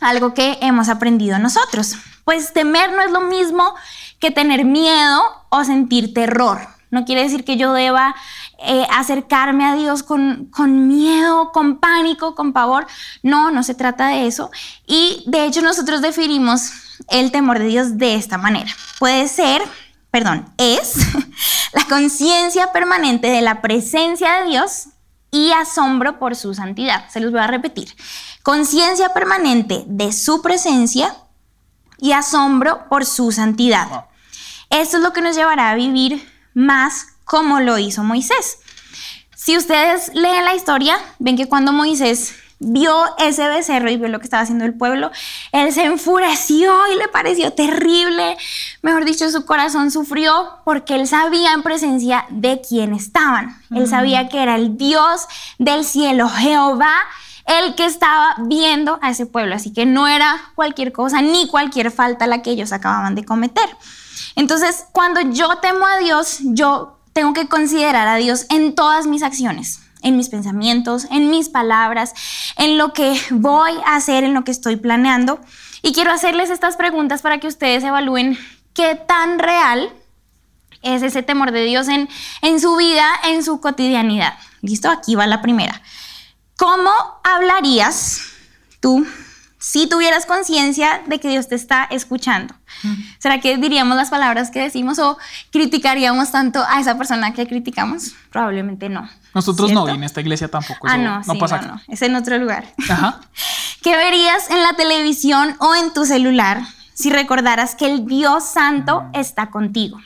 algo 0.00 0.32
que 0.32 0.56
hemos 0.62 0.88
aprendido 0.88 1.38
nosotros. 1.38 1.96
Pues 2.24 2.54
temer 2.54 2.92
no 2.92 3.02
es 3.02 3.10
lo 3.10 3.20
mismo 3.20 3.74
que 4.20 4.30
tener 4.30 4.64
miedo 4.64 5.20
o 5.50 5.64
sentir 5.64 6.14
terror. 6.14 6.66
No 6.92 7.06
quiere 7.06 7.22
decir 7.22 7.44
que 7.44 7.56
yo 7.56 7.72
deba 7.72 8.14
eh, 8.58 8.86
acercarme 8.90 9.64
a 9.64 9.74
Dios 9.74 10.02
con, 10.02 10.50
con 10.52 10.88
miedo, 10.88 11.50
con 11.50 11.78
pánico, 11.78 12.34
con 12.34 12.52
pavor. 12.52 12.86
No, 13.22 13.50
no 13.50 13.62
se 13.62 13.74
trata 13.74 14.08
de 14.08 14.26
eso. 14.26 14.50
Y 14.86 15.24
de 15.26 15.46
hecho 15.46 15.62
nosotros 15.62 16.02
definimos 16.02 16.70
el 17.08 17.32
temor 17.32 17.58
de 17.58 17.64
Dios 17.64 17.96
de 17.96 18.14
esta 18.14 18.36
manera. 18.36 18.70
Puede 18.98 19.26
ser, 19.28 19.62
perdón, 20.10 20.52
es 20.58 20.96
la 21.72 21.84
conciencia 21.88 22.72
permanente 22.72 23.28
de 23.28 23.40
la 23.40 23.62
presencia 23.62 24.42
de 24.42 24.50
Dios 24.50 24.88
y 25.30 25.50
asombro 25.52 26.18
por 26.18 26.36
su 26.36 26.52
santidad. 26.52 27.08
Se 27.08 27.20
los 27.20 27.32
voy 27.32 27.40
a 27.40 27.46
repetir. 27.46 27.96
Conciencia 28.42 29.14
permanente 29.14 29.84
de 29.86 30.12
su 30.12 30.42
presencia 30.42 31.16
y 31.98 32.12
asombro 32.12 32.86
por 32.90 33.06
su 33.06 33.32
santidad. 33.32 34.08
Esto 34.68 34.98
es 34.98 35.02
lo 35.02 35.14
que 35.14 35.22
nos 35.22 35.36
llevará 35.36 35.70
a 35.70 35.74
vivir 35.74 36.31
más 36.54 37.08
como 37.24 37.60
lo 37.60 37.78
hizo 37.78 38.02
Moisés. 38.02 38.58
Si 39.34 39.56
ustedes 39.56 40.12
leen 40.14 40.44
la 40.44 40.54
historia, 40.54 40.98
ven 41.18 41.36
que 41.36 41.48
cuando 41.48 41.72
Moisés 41.72 42.34
vio 42.62 43.04
ese 43.18 43.48
becerro 43.48 43.90
y 43.90 43.96
vio 43.96 44.08
lo 44.08 44.20
que 44.20 44.24
estaba 44.24 44.42
haciendo 44.42 44.64
el 44.64 44.74
pueblo, 44.74 45.10
él 45.50 45.72
se 45.72 45.84
enfureció 45.84 46.72
y 46.92 46.96
le 46.96 47.08
pareció 47.08 47.52
terrible. 47.52 48.36
Mejor 48.82 49.04
dicho, 49.04 49.28
su 49.30 49.44
corazón 49.44 49.90
sufrió 49.90 50.60
porque 50.64 50.94
él 50.94 51.06
sabía 51.06 51.52
en 51.52 51.62
presencia 51.62 52.24
de 52.30 52.60
quién 52.66 52.94
estaban. 52.94 53.60
Él 53.74 53.88
sabía 53.88 54.28
que 54.28 54.42
era 54.42 54.54
el 54.54 54.76
Dios 54.76 55.26
del 55.58 55.84
cielo, 55.84 56.28
Jehová, 56.28 56.94
el 57.46 57.74
que 57.74 57.84
estaba 57.84 58.36
viendo 58.38 58.98
a 59.02 59.10
ese 59.10 59.26
pueblo. 59.26 59.54
Así 59.54 59.72
que 59.72 59.86
no 59.86 60.06
era 60.06 60.40
cualquier 60.54 60.92
cosa 60.92 61.20
ni 61.20 61.48
cualquier 61.48 61.90
falta 61.90 62.26
la 62.26 62.42
que 62.42 62.50
ellos 62.50 62.72
acababan 62.72 63.14
de 63.14 63.24
cometer. 63.24 63.68
Entonces, 64.36 64.86
cuando 64.92 65.20
yo 65.20 65.58
temo 65.58 65.86
a 65.86 65.98
Dios, 65.98 66.38
yo 66.42 66.98
tengo 67.12 67.32
que 67.32 67.48
considerar 67.48 68.08
a 68.08 68.16
Dios 68.16 68.46
en 68.48 68.74
todas 68.74 69.06
mis 69.06 69.22
acciones, 69.22 69.80
en 70.02 70.16
mis 70.16 70.28
pensamientos, 70.28 71.06
en 71.10 71.30
mis 71.30 71.48
palabras, 71.48 72.14
en 72.56 72.78
lo 72.78 72.92
que 72.92 73.20
voy 73.30 73.72
a 73.86 73.96
hacer, 73.96 74.24
en 74.24 74.34
lo 74.34 74.44
que 74.44 74.50
estoy 74.50 74.76
planeando. 74.76 75.40
Y 75.82 75.92
quiero 75.92 76.12
hacerles 76.12 76.50
estas 76.50 76.76
preguntas 76.76 77.22
para 77.22 77.38
que 77.38 77.48
ustedes 77.48 77.84
evalúen 77.84 78.38
qué 78.74 78.94
tan 78.94 79.38
real 79.38 79.92
es 80.82 81.02
ese 81.02 81.22
temor 81.22 81.52
de 81.52 81.64
Dios 81.64 81.88
en, 81.88 82.08
en 82.40 82.60
su 82.60 82.76
vida, 82.76 83.06
en 83.24 83.44
su 83.44 83.60
cotidianidad. 83.60 84.34
¿Listo? 84.62 84.90
Aquí 84.90 85.14
va 85.14 85.26
la 85.26 85.42
primera. 85.42 85.80
¿Cómo 86.56 86.90
hablarías 87.24 88.22
tú 88.80 89.06
si 89.62 89.86
tuvieras 89.86 90.26
conciencia 90.26 91.02
de 91.06 91.20
que 91.20 91.28
Dios 91.28 91.46
te 91.46 91.54
está 91.54 91.84
escuchando? 91.84 92.52
¿Será 93.20 93.38
que 93.38 93.56
diríamos 93.58 93.96
las 93.96 94.10
palabras 94.10 94.50
que 94.50 94.60
decimos 94.60 94.98
o 94.98 95.18
criticaríamos 95.52 96.32
tanto 96.32 96.64
a 96.68 96.80
esa 96.80 96.98
persona 96.98 97.32
que 97.32 97.46
criticamos? 97.46 98.12
Probablemente 98.32 98.88
no. 98.88 99.08
Nosotros 99.32 99.70
no, 99.70 99.88
y 99.88 99.92
en 99.92 100.02
esta 100.02 100.20
iglesia 100.20 100.48
tampoco. 100.48 100.88
Ah, 100.88 100.96
no, 100.96 101.22
no 101.24 101.38
pasa. 101.38 101.60
No, 101.62 101.80
es 101.86 102.02
en 102.02 102.16
otro 102.16 102.38
lugar. 102.38 102.74
Ajá. 102.90 103.20
¿Qué 103.82 103.96
verías 103.96 104.50
en 104.50 104.64
la 104.64 104.74
televisión 104.74 105.54
o 105.60 105.76
en 105.76 105.94
tu 105.94 106.06
celular 106.06 106.62
si 106.92 107.10
recordaras 107.10 107.76
que 107.76 107.86
el 107.86 108.04
Dios 108.04 108.44
Santo 108.44 109.04
está 109.12 109.50
contigo? 109.50 110.00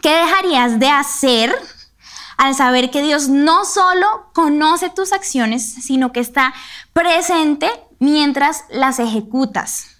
¿Qué 0.00 0.14
dejarías 0.14 0.78
de 0.78 0.88
hacer 0.88 1.52
al 2.36 2.54
saber 2.54 2.92
que 2.92 3.02
Dios 3.02 3.28
no 3.28 3.64
solo 3.64 4.30
conoce 4.34 4.88
tus 4.88 5.12
acciones, 5.12 5.64
sino 5.64 6.12
que 6.12 6.20
está 6.20 6.54
presente 6.92 7.68
mientras 8.00 8.64
las 8.70 8.98
ejecutas? 8.98 9.98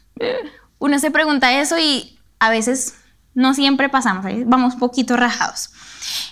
Uno 0.80 0.98
se 0.98 1.12
pregunta 1.12 1.60
eso 1.60 1.78
y 1.78 2.18
a 2.40 2.50
veces 2.50 2.94
no 3.34 3.54
siempre 3.54 3.88
pasamos, 3.88 4.26
vamos 4.46 4.74
poquito 4.74 5.16
rajados. 5.16 5.70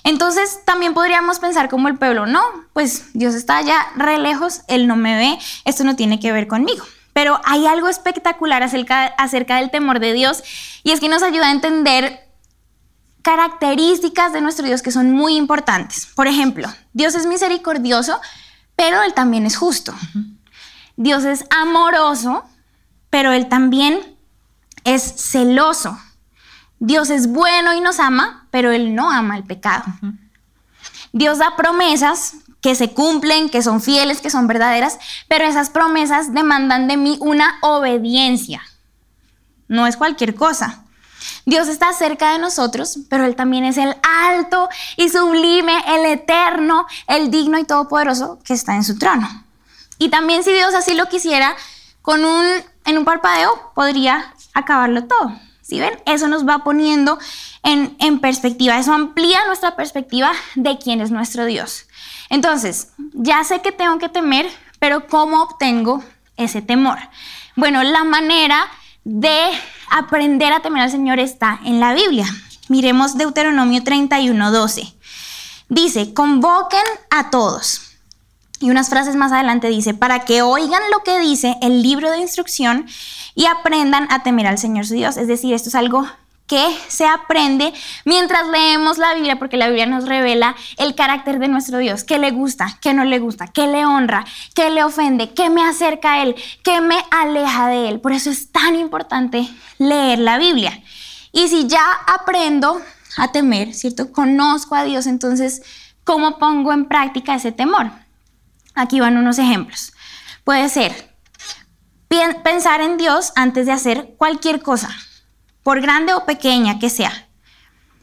Entonces 0.02 0.60
también 0.64 0.94
podríamos 0.94 1.38
pensar 1.38 1.68
como 1.68 1.88
el 1.88 1.98
pueblo, 1.98 2.26
no, 2.26 2.42
pues 2.72 3.12
Dios 3.12 3.34
está 3.34 3.58
allá 3.58 3.86
re 3.96 4.18
lejos, 4.18 4.62
Él 4.66 4.86
no 4.86 4.96
me 4.96 5.16
ve, 5.16 5.38
esto 5.64 5.84
no 5.84 5.94
tiene 5.94 6.18
que 6.18 6.32
ver 6.32 6.48
conmigo. 6.48 6.84
Pero 7.12 7.40
hay 7.44 7.66
algo 7.66 7.88
espectacular 7.88 8.62
acerca, 8.62 9.06
acerca 9.06 9.56
del 9.56 9.70
temor 9.70 10.00
de 10.00 10.12
Dios 10.12 10.42
y 10.82 10.92
es 10.92 11.00
que 11.00 11.08
nos 11.08 11.22
ayuda 11.22 11.48
a 11.48 11.52
entender 11.52 12.28
características 13.22 14.32
de 14.32 14.40
nuestro 14.40 14.64
Dios 14.64 14.82
que 14.82 14.92
son 14.92 15.12
muy 15.12 15.36
importantes. 15.36 16.06
Por 16.14 16.26
ejemplo, 16.26 16.68
Dios 16.92 17.14
es 17.14 17.26
misericordioso, 17.26 18.20
pero 18.76 19.02
Él 19.02 19.12
también 19.14 19.44
es 19.46 19.56
justo. 19.56 19.92
Dios 20.98 21.22
es 21.24 21.44
amoroso, 21.50 22.42
pero 23.08 23.32
Él 23.32 23.48
también 23.48 24.00
es 24.82 25.02
celoso. 25.02 25.96
Dios 26.80 27.10
es 27.10 27.28
bueno 27.28 27.72
y 27.72 27.80
nos 27.80 28.00
ama, 28.00 28.48
pero 28.50 28.72
Él 28.72 28.96
no 28.96 29.08
ama 29.08 29.36
el 29.36 29.44
pecado. 29.44 29.84
Dios 31.12 31.38
da 31.38 31.54
promesas 31.56 32.34
que 32.60 32.74
se 32.74 32.94
cumplen, 32.94 33.48
que 33.48 33.62
son 33.62 33.80
fieles, 33.80 34.20
que 34.20 34.28
son 34.28 34.48
verdaderas, 34.48 34.98
pero 35.28 35.44
esas 35.44 35.70
promesas 35.70 36.34
demandan 36.34 36.88
de 36.88 36.96
mí 36.96 37.16
una 37.20 37.58
obediencia. 37.62 38.60
No 39.68 39.86
es 39.86 39.96
cualquier 39.96 40.34
cosa. 40.34 40.82
Dios 41.46 41.68
está 41.68 41.92
cerca 41.92 42.32
de 42.32 42.40
nosotros, 42.40 42.98
pero 43.08 43.24
Él 43.24 43.36
también 43.36 43.64
es 43.64 43.78
el 43.78 43.96
alto 44.02 44.68
y 44.96 45.10
sublime, 45.10 45.80
el 45.86 46.06
eterno, 46.06 46.86
el 47.06 47.30
digno 47.30 47.56
y 47.56 47.64
todopoderoso 47.64 48.40
que 48.42 48.54
está 48.54 48.74
en 48.74 48.82
su 48.82 48.98
trono. 48.98 49.44
Y 49.98 50.08
también 50.08 50.44
si 50.44 50.52
Dios 50.52 50.74
así 50.74 50.94
lo 50.94 51.06
quisiera, 51.06 51.56
con 52.02 52.24
un, 52.24 52.44
en 52.84 52.98
un 52.98 53.04
parpadeo 53.04 53.72
podría 53.74 54.32
acabarlo 54.54 55.04
todo. 55.04 55.32
¿Sí 55.62 55.78
ven? 55.78 56.00
Eso 56.06 56.28
nos 56.28 56.48
va 56.48 56.64
poniendo 56.64 57.18
en, 57.62 57.94
en 58.00 58.20
perspectiva, 58.20 58.78
eso 58.78 58.94
amplía 58.94 59.44
nuestra 59.46 59.76
perspectiva 59.76 60.32
de 60.54 60.78
quién 60.78 61.02
es 61.02 61.10
nuestro 61.10 61.44
Dios. 61.44 61.84
Entonces, 62.30 62.92
ya 63.12 63.44
sé 63.44 63.60
que 63.60 63.72
tengo 63.72 63.98
que 63.98 64.08
temer, 64.08 64.50
pero 64.78 65.06
¿cómo 65.06 65.42
obtengo 65.42 66.02
ese 66.38 66.62
temor? 66.62 66.98
Bueno, 67.56 67.82
la 67.82 68.04
manera 68.04 68.66
de 69.04 69.50
aprender 69.90 70.52
a 70.52 70.60
temer 70.60 70.82
al 70.82 70.90
Señor 70.90 71.18
está 71.18 71.60
en 71.64 71.80
la 71.80 71.92
Biblia. 71.92 72.26
Miremos 72.68 73.16
Deuteronomio 73.16 73.82
31, 73.82 74.50
12. 74.50 74.94
Dice, 75.68 76.14
convoquen 76.14 76.84
a 77.10 77.30
todos. 77.30 77.87
Y 78.60 78.70
unas 78.70 78.88
frases 78.88 79.14
más 79.14 79.32
adelante 79.32 79.68
dice, 79.68 79.94
para 79.94 80.24
que 80.24 80.42
oigan 80.42 80.82
lo 80.90 81.02
que 81.04 81.18
dice 81.20 81.56
el 81.62 81.82
libro 81.82 82.10
de 82.10 82.18
instrucción 82.18 82.86
y 83.34 83.46
aprendan 83.46 84.10
a 84.10 84.22
temer 84.22 84.46
al 84.46 84.58
Señor 84.58 84.86
su 84.86 84.94
Dios. 84.94 85.16
Es 85.16 85.28
decir, 85.28 85.54
esto 85.54 85.68
es 85.68 85.74
algo 85.74 86.06
que 86.48 86.66
se 86.88 87.06
aprende 87.06 87.72
mientras 88.04 88.48
leemos 88.48 88.98
la 88.98 89.14
Biblia, 89.14 89.38
porque 89.38 89.58
la 89.58 89.68
Biblia 89.68 89.86
nos 89.86 90.06
revela 90.06 90.56
el 90.78 90.94
carácter 90.94 91.38
de 91.38 91.46
nuestro 91.46 91.78
Dios, 91.78 92.02
qué 92.04 92.18
le 92.18 92.30
gusta, 92.32 92.78
qué 92.80 92.94
no 92.94 93.04
le 93.04 93.20
gusta, 93.20 93.46
qué 93.46 93.66
le 93.66 93.84
honra, 93.84 94.24
qué 94.54 94.70
le 94.70 94.82
ofende, 94.82 95.34
qué 95.34 95.50
me 95.50 95.62
acerca 95.62 96.14
a 96.14 96.22
Él, 96.22 96.34
qué 96.64 96.80
me 96.80 96.96
aleja 97.10 97.68
de 97.68 97.90
Él. 97.90 98.00
Por 98.00 98.12
eso 98.12 98.30
es 98.30 98.50
tan 98.50 98.74
importante 98.74 99.46
leer 99.76 100.18
la 100.18 100.38
Biblia. 100.38 100.82
Y 101.32 101.48
si 101.48 101.68
ya 101.68 101.84
aprendo 102.06 102.80
a 103.18 103.30
temer, 103.30 103.74
¿cierto? 103.74 104.10
Conozco 104.10 104.74
a 104.74 104.84
Dios, 104.84 105.06
entonces, 105.06 105.62
¿cómo 106.02 106.38
pongo 106.38 106.72
en 106.72 106.86
práctica 106.86 107.34
ese 107.34 107.52
temor? 107.52 107.90
Aquí 108.78 109.00
van 109.00 109.16
unos 109.16 109.40
ejemplos. 109.40 109.92
Puede 110.44 110.68
ser 110.68 111.16
pensar 112.44 112.80
en 112.80 112.96
Dios 112.96 113.32
antes 113.34 113.66
de 113.66 113.72
hacer 113.72 114.14
cualquier 114.16 114.62
cosa 114.62 114.88
por 115.64 115.80
grande 115.80 116.14
o 116.14 116.24
pequeña 116.24 116.78
que 116.78 116.88
sea. 116.88 117.28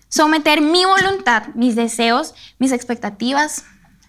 Someter 0.10 0.60
mi 0.60 0.84
voluntad, 0.84 1.48
mis 1.56 1.76
deseos, 1.76 2.36
mis 2.60 2.74
expectativas 2.74 3.64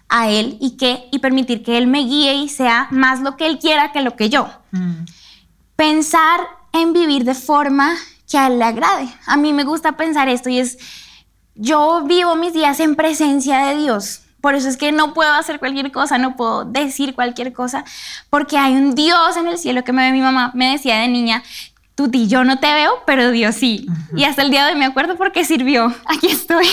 a 0.09 0.29
Él 0.29 0.57
y, 0.59 0.75
que, 0.75 1.07
y 1.11 1.19
permitir 1.19 1.63
que 1.63 1.77
Él 1.77 1.87
me 1.87 1.99
guíe 1.99 2.33
y 2.35 2.49
sea 2.49 2.87
más 2.91 3.21
lo 3.21 3.37
que 3.37 3.47
Él 3.47 3.59
quiera 3.59 3.93
que 3.93 4.01
lo 4.01 4.17
que 4.17 4.29
yo. 4.29 4.49
Mm. 4.71 5.05
Pensar 5.77 6.41
en 6.73 6.91
vivir 6.91 7.23
de 7.23 7.33
forma 7.33 7.95
que 8.29 8.37
a 8.37 8.47
Él 8.47 8.59
le 8.59 8.65
agrade. 8.65 9.07
A 9.25 9.37
mí 9.37 9.53
me 9.53 9.63
gusta 9.63 9.95
pensar 9.95 10.27
esto 10.27 10.49
y 10.49 10.59
es, 10.59 10.77
yo 11.55 12.03
vivo 12.03 12.35
mis 12.35 12.53
días 12.53 12.81
en 12.81 12.95
presencia 12.95 13.59
de 13.67 13.77
Dios. 13.77 14.26
Por 14.47 14.55
eso 14.55 14.69
es 14.69 14.77
que 14.77 14.93
no 14.93 15.13
puedo 15.13 15.33
hacer 15.33 15.59
cualquier 15.59 15.91
cosa, 15.91 16.17
no 16.17 16.37
puedo 16.37 16.63
decir 16.63 17.15
cualquier 17.15 17.51
cosa, 17.51 17.83
porque 18.29 18.57
hay 18.57 18.77
un 18.77 18.95
Dios 18.95 19.35
en 19.35 19.45
el 19.45 19.57
cielo 19.57 19.83
que 19.83 19.91
me, 19.91 20.09
mi 20.13 20.21
mamá 20.21 20.51
me 20.53 20.71
decía 20.71 20.99
de 20.99 21.09
niña, 21.09 21.43
Tuti, 21.95 22.29
yo 22.29 22.45
no 22.45 22.57
te 22.57 22.73
veo, 22.73 22.93
pero 23.05 23.31
Dios 23.31 23.55
sí. 23.55 23.89
Y 24.15 24.23
hasta 24.23 24.43
el 24.43 24.49
día 24.49 24.65
de 24.65 24.71
hoy 24.71 24.79
me 24.79 24.85
acuerdo 24.85 25.17
porque 25.17 25.43
sirvió. 25.43 25.93
Aquí 26.05 26.27
estoy. 26.27 26.65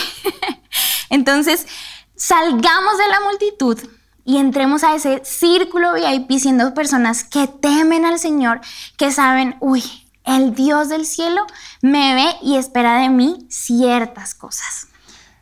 Entonces, 1.10 1.66
salgamos 2.14 2.96
de 2.96 3.08
la 3.08 3.20
multitud 3.28 3.76
y 4.24 4.36
entremos 4.36 4.84
a 4.84 4.94
ese 4.94 5.22
círculo 5.24 5.94
VIP 5.94 6.38
siendo 6.38 6.74
personas 6.74 7.24
que 7.24 7.48
temen 7.48 8.04
al 8.04 8.20
Señor, 8.20 8.60
que 8.96 9.10
saben, 9.10 9.56
uy, 9.58 9.82
el 10.22 10.54
Dios 10.54 10.90
del 10.90 11.06
cielo 11.06 11.44
me 11.82 12.14
ve 12.14 12.36
y 12.40 12.54
espera 12.56 13.00
de 13.00 13.08
mí 13.08 13.48
ciertas 13.50 14.36
cosas. 14.36 14.86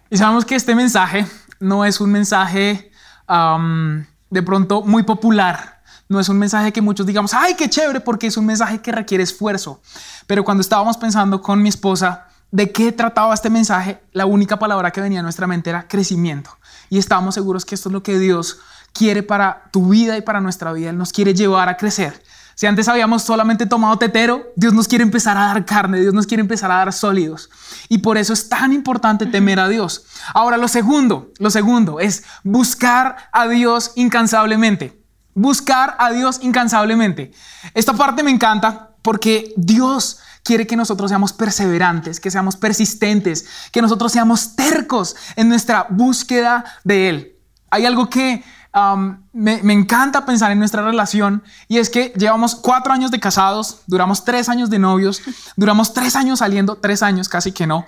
Y 0.09 0.17
sabemos 0.17 0.47
que 0.47 0.55
este 0.55 0.75
mensaje 0.75 1.27
no 1.63 1.85
es 1.85 2.01
un 2.01 2.13
mensaje 2.13 2.91
de 3.29 4.43
pronto 4.43 4.83
muy 4.83 5.03
popular 5.05 5.73
no 6.13 6.21
es 6.21 6.29
un 6.29 6.39
mensaje 6.39 6.73
que 6.73 6.83
muchos 6.83 7.07
digamos, 7.07 7.33
ay, 7.33 7.55
qué 7.55 7.69
chévere, 7.71 8.01
porque 8.01 8.27
es 8.27 8.37
un 8.37 8.45
mensaje 8.45 8.83
que 8.83 8.93
requiere 8.93 9.25
esfuerzo. 9.25 9.81
Pero 10.27 10.45
cuando 10.45 10.61
estábamos 10.61 10.99
pensando 10.99 11.41
con 11.41 11.63
mi 11.63 11.71
esposa 11.71 12.27
de 12.51 12.71
qué 12.71 12.93
trataba 12.93 13.33
este 13.33 13.49
mensaje, 13.49 14.03
la 14.13 14.27
única 14.27 14.59
palabra 14.59 14.91
que 14.91 15.01
venía 15.01 15.21
a 15.21 15.23
nuestra 15.23 15.47
mente 15.47 15.71
era 15.71 15.89
crecimiento. 15.89 16.51
Y 16.91 16.99
estábamos 16.99 17.35
seguros 17.35 17.65
que 17.65 17.75
esto 17.75 17.89
es 17.89 17.95
lo 17.95 18.03
que 18.03 18.19
Dios 18.19 18.59
quiere 18.93 19.23
para 19.23 19.71
tu 19.73 19.89
vida 19.89 20.19
y 20.19 20.21
para 20.21 20.43
nuestra 20.43 20.73
vida. 20.73 20.91
Él 20.91 20.99
nos 20.99 21.13
quiere 21.13 21.33
llevar 21.33 21.71
a 21.71 21.79
crecer. 21.79 22.23
Si 22.63 22.67
antes 22.69 22.87
habíamos 22.87 23.25
solamente 23.25 23.67
tomado 23.67 23.99
tetero, 23.99 24.53
Dios 24.55 24.73
nos 24.73 24.87
quiere 24.87 25.03
empezar 25.03 25.37
a 25.37 25.47
dar 25.47 25.65
carne, 25.65 25.99
Dios 25.99 26.15
nos 26.15 26.29
quiere 26.29 26.43
empezar 26.43 26.71
a 26.71 26.77
dar 26.77 26.93
sólidos. 26.93 27.51
Y 27.89 27.99
por 27.99 28.19
eso 28.19 28.33
es 28.33 28.49
tan 28.49 28.73
importante 28.73 29.27
temer 29.27 29.59
a 29.59 29.69
Dios. 29.69 30.05
Ahora, 30.33 30.57
lo 30.57 30.69
segundo, 30.69 31.33
lo 31.41 31.51
segundo 31.51 31.99
es 31.99 32.23
buscar 32.45 33.17
a 33.33 33.49
Dios 33.49 33.91
incansablemente. 33.97 35.03
Buscar 35.35 35.97
a 35.99 36.13
Dios 36.13 36.39
incansablemente. 36.41 37.33
Esta 37.75 37.95
parte 37.95 38.23
me 38.23 38.31
encanta 38.31 38.91
porque 39.03 39.53
Dios 39.57 40.21
quiere 40.45 40.65
que 40.65 40.77
nosotros 40.77 41.11
seamos 41.11 41.33
perseverantes, 41.33 42.21
que 42.21 42.31
seamos 42.31 42.55
persistentes, 42.55 43.45
que 43.73 43.83
nosotros 43.83 44.13
seamos 44.13 44.55
tercos 44.55 45.17
en 45.35 45.49
nuestra 45.49 45.89
búsqueda 45.91 46.65
de 46.85 47.09
Él. 47.09 47.37
Hay 47.71 47.87
algo 47.87 48.09
que 48.09 48.45
um, 48.75 49.19
me, 49.33 49.63
me, 49.63 49.73
encanta 49.73 50.25
pensar 50.25 50.53
en 50.53 50.59
nuestra 50.59 50.83
relación 50.83 51.43
y 51.69 51.79
es 51.79 51.91
que 51.91 52.13
llevamos 52.17 52.55
cuatro 52.55 52.93
años 52.93 53.11
de 53.11 53.21
casados, 53.21 53.83
duramos 53.87 54.25
tres 54.25 54.49
años 54.49 54.71
de 54.71 54.79
novios, 54.79 55.23
duramos 55.57 55.93
tres 55.93 56.17
años 56.17 56.41
saliendo, 56.41 56.77
tres 56.77 57.03
años 57.03 57.29
casi 57.29 57.53
que 57.53 57.67
no. 57.67 57.85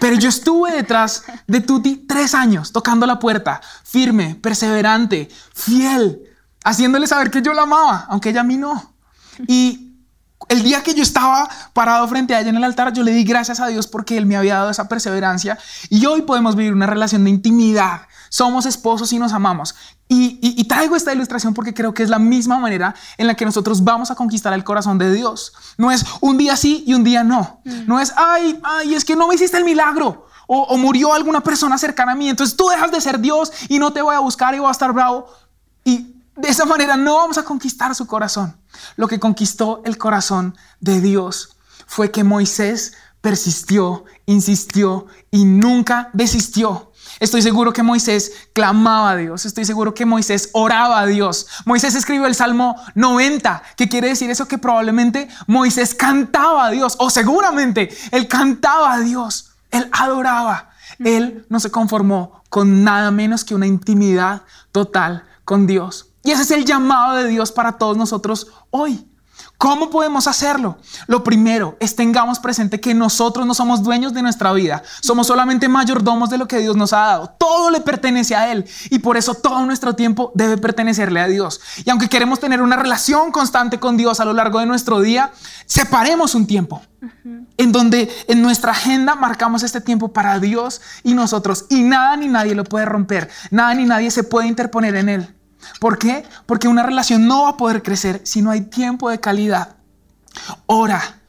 Pero 0.00 0.16
yo 0.16 0.28
estuve 0.28 0.72
detrás 0.72 1.24
de 1.46 1.60
Tuti 1.60 1.96
tres 2.06 2.34
años, 2.34 2.70
tocando 2.72 3.06
la 3.06 3.18
puerta, 3.18 3.60
firme, 3.84 4.36
perseverante, 4.36 5.28
fiel, 5.54 6.22
haciéndole 6.64 7.06
saber 7.06 7.30
que 7.30 7.42
yo 7.42 7.52
la 7.52 7.62
amaba, 7.62 8.06
aunque 8.08 8.30
ella 8.30 8.42
a 8.42 8.44
mí 8.44 8.56
no. 8.56 8.94
Y 9.48 9.85
el 10.48 10.62
día 10.62 10.82
que 10.82 10.94
yo 10.94 11.02
estaba 11.02 11.48
parado 11.72 12.06
frente 12.08 12.34
a 12.34 12.40
ella 12.40 12.50
en 12.50 12.56
el 12.56 12.64
altar, 12.64 12.92
yo 12.92 13.02
le 13.02 13.12
di 13.12 13.24
gracias 13.24 13.60
a 13.60 13.66
Dios 13.66 13.86
porque 13.86 14.16
Él 14.16 14.26
me 14.26 14.36
había 14.36 14.56
dado 14.56 14.70
esa 14.70 14.88
perseverancia 14.88 15.58
y 15.90 16.06
hoy 16.06 16.22
podemos 16.22 16.56
vivir 16.56 16.72
una 16.72 16.86
relación 16.86 17.24
de 17.24 17.30
intimidad. 17.30 18.02
Somos 18.28 18.66
esposos 18.66 19.12
y 19.12 19.18
nos 19.18 19.32
amamos. 19.32 19.74
Y, 20.08 20.64
traigo 20.64 20.94
esta 20.94 21.12
ilustración 21.12 21.54
porque 21.54 21.74
creo 21.74 21.94
que 21.94 22.02
es 22.02 22.08
la 22.08 22.18
misma 22.18 22.58
manera 22.58 22.94
en 23.18 23.26
la 23.26 23.34
que 23.34 23.44
nosotros 23.44 23.82
vamos 23.82 24.10
a 24.10 24.14
conquistar 24.14 24.52
el 24.52 24.62
corazón 24.62 24.98
de 24.98 25.12
Dios. 25.12 25.52
No 25.78 25.90
es 25.90 26.04
un 26.20 26.36
día 26.36 26.56
sí 26.56 26.84
y 26.86 26.94
un 26.94 27.02
día 27.02 27.24
no. 27.24 27.60
Mm. 27.64 27.86
No 27.86 28.00
es, 28.00 28.12
ay, 28.16 28.60
ay, 28.62 28.94
es 28.94 29.04
que 29.04 29.16
no 29.16 29.28
me 29.28 29.34
hiciste 29.34 29.56
el 29.56 29.64
milagro. 29.64 30.26
O, 30.48 30.62
o 30.62 30.76
murió 30.76 31.12
alguna 31.12 31.40
persona 31.40 31.76
cercana 31.78 32.12
a 32.12 32.14
mí. 32.14 32.28
Entonces 32.28 32.56
tú 32.56 32.68
dejas 32.68 32.92
de 32.92 33.00
ser 33.00 33.18
Dios 33.20 33.52
y 33.68 33.78
no 33.78 33.92
te 33.92 34.02
voy 34.02 34.14
a 34.14 34.20
buscar 34.20 34.54
y 34.54 34.58
voy 34.58 34.68
a 34.68 34.72
estar 34.72 34.92
bravo. 34.92 35.28
Y 35.84 36.15
de 36.36 36.48
esa 36.48 36.64
manera 36.64 36.96
no 36.96 37.16
vamos 37.16 37.38
a 37.38 37.44
conquistar 37.44 37.94
su 37.94 38.06
corazón. 38.06 38.56
Lo 38.96 39.08
que 39.08 39.18
conquistó 39.18 39.82
el 39.84 39.98
corazón 39.98 40.56
de 40.80 41.00
Dios 41.00 41.56
fue 41.86 42.10
que 42.10 42.24
Moisés 42.24 42.92
persistió, 43.20 44.04
insistió 44.26 45.06
y 45.30 45.44
nunca 45.44 46.10
desistió. 46.12 46.92
Estoy 47.18 47.40
seguro 47.40 47.72
que 47.72 47.82
Moisés 47.82 48.32
clamaba 48.52 49.12
a 49.12 49.16
Dios, 49.16 49.46
estoy 49.46 49.64
seguro 49.64 49.94
que 49.94 50.04
Moisés 50.04 50.50
oraba 50.52 51.00
a 51.00 51.06
Dios. 51.06 51.46
Moisés 51.64 51.94
escribió 51.94 52.26
el 52.26 52.34
Salmo 52.34 52.76
90, 52.94 53.62
que 53.76 53.88
quiere 53.88 54.08
decir 54.08 54.30
eso 54.30 54.46
que 54.46 54.58
probablemente 54.58 55.28
Moisés 55.46 55.94
cantaba 55.94 56.66
a 56.66 56.70
Dios, 56.70 56.96
o 56.98 57.08
seguramente 57.08 57.88
él 58.10 58.28
cantaba 58.28 58.92
a 58.92 59.00
Dios, 59.00 59.52
él 59.70 59.88
adoraba. 59.92 60.70
Él 60.98 61.46
no 61.48 61.60
se 61.60 61.70
conformó 61.70 62.42
con 62.48 62.84
nada 62.84 63.10
menos 63.10 63.44
que 63.44 63.54
una 63.54 63.66
intimidad 63.66 64.42
total 64.72 65.24
con 65.44 65.66
Dios. 65.66 66.10
Y 66.26 66.32
ese 66.32 66.42
es 66.42 66.50
el 66.50 66.64
llamado 66.64 67.14
de 67.14 67.28
Dios 67.28 67.52
para 67.52 67.78
todos 67.78 67.96
nosotros 67.96 68.48
hoy. 68.70 69.06
¿Cómo 69.58 69.90
podemos 69.90 70.26
hacerlo? 70.26 70.76
Lo 71.06 71.22
primero 71.22 71.76
es 71.78 71.94
tengamos 71.94 72.40
presente 72.40 72.80
que 72.80 72.94
nosotros 72.94 73.46
no 73.46 73.54
somos 73.54 73.84
dueños 73.84 74.12
de 74.12 74.22
nuestra 74.22 74.52
vida, 74.52 74.82
somos 75.00 75.28
solamente 75.28 75.68
mayordomos 75.68 76.28
de 76.28 76.36
lo 76.36 76.48
que 76.48 76.58
Dios 76.58 76.74
nos 76.74 76.92
ha 76.92 76.98
dado. 76.98 77.34
Todo 77.38 77.70
le 77.70 77.80
pertenece 77.80 78.34
a 78.34 78.50
Él 78.50 78.66
y 78.90 78.98
por 78.98 79.16
eso 79.16 79.34
todo 79.34 79.64
nuestro 79.64 79.94
tiempo 79.94 80.32
debe 80.34 80.58
pertenecerle 80.58 81.20
a 81.20 81.28
Dios. 81.28 81.60
Y 81.84 81.90
aunque 81.90 82.08
queremos 82.08 82.40
tener 82.40 82.60
una 82.60 82.76
relación 82.76 83.30
constante 83.30 83.78
con 83.78 83.96
Dios 83.96 84.18
a 84.18 84.24
lo 84.24 84.32
largo 84.32 84.58
de 84.58 84.66
nuestro 84.66 85.00
día, 85.00 85.30
separemos 85.64 86.34
un 86.34 86.48
tiempo 86.48 86.82
en 87.56 87.70
donde 87.70 88.10
en 88.26 88.42
nuestra 88.42 88.72
agenda 88.72 89.14
marcamos 89.14 89.62
este 89.62 89.80
tiempo 89.80 90.12
para 90.12 90.40
Dios 90.40 90.80
y 91.04 91.14
nosotros 91.14 91.66
y 91.70 91.82
nada 91.82 92.16
ni 92.16 92.26
nadie 92.26 92.56
lo 92.56 92.64
puede 92.64 92.84
romper, 92.84 93.30
nada 93.52 93.72
ni 93.74 93.84
nadie 93.84 94.10
se 94.10 94.24
puede 94.24 94.48
interponer 94.48 94.96
en 94.96 95.08
Él. 95.08 95.35
¿Por 95.80 95.98
qué? 95.98 96.24
Porque 96.46 96.68
una 96.68 96.82
relación 96.82 97.26
no 97.26 97.42
va 97.42 97.50
a 97.50 97.56
poder 97.56 97.82
crecer 97.82 98.20
si 98.24 98.42
no 98.42 98.50
hay 98.50 98.62
tiempo 98.62 99.10
de 99.10 99.20
calidad. 99.20 99.76
Ora, 100.66 101.20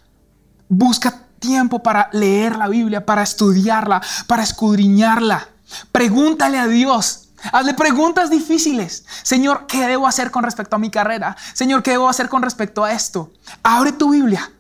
busca 0.70 1.24
tiempo 1.40 1.82
para 1.82 2.10
leer 2.14 2.56
la 2.56 2.68
Biblia, 2.68 3.06
para 3.06 3.24
estudiarla, 3.24 4.02
para 4.28 4.44
escudriñarla. 4.44 5.48
Pregúntale 5.92 6.58
a 6.60 6.68
Dios. 6.68 7.30
Hazle 7.52 7.74
preguntas 7.74 8.30
difíciles. 8.30 9.06
Señor, 9.24 9.68
¿qué 9.68 9.86
debo 9.88 10.08
hacer 10.08 10.32
con 10.32 10.44
respecto 10.44 10.76
a 10.76 10.80
mi 10.80 10.90
carrera? 10.90 11.38
Señor, 11.54 11.84
¿qué 11.84 11.92
debo 11.92 12.10
hacer 12.10 12.30
con 12.30 12.42
respecto 12.42 12.84
a 12.84 12.92
esto? 12.92 13.32
Abre 13.64 13.92
tu 13.92 14.12
Biblia. 14.12 14.52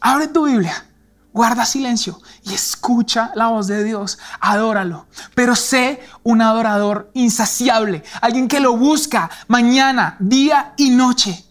Abre 0.00 0.28
tu 0.28 0.46
Biblia 0.46 0.88
guarda 1.32 1.64
silencio 1.64 2.20
y 2.42 2.54
escucha 2.54 3.30
la 3.34 3.48
voz 3.48 3.66
de 3.66 3.84
Dios, 3.84 4.18
adóralo. 4.40 5.06
Pero 5.34 5.54
sé 5.54 6.00
un 6.22 6.42
adorador 6.42 7.10
insaciable, 7.14 8.02
alguien 8.20 8.48
que 8.48 8.60
lo 8.60 8.76
busca 8.76 9.30
mañana, 9.46 10.16
día 10.20 10.74
y 10.76 10.90
noche. 10.90 11.44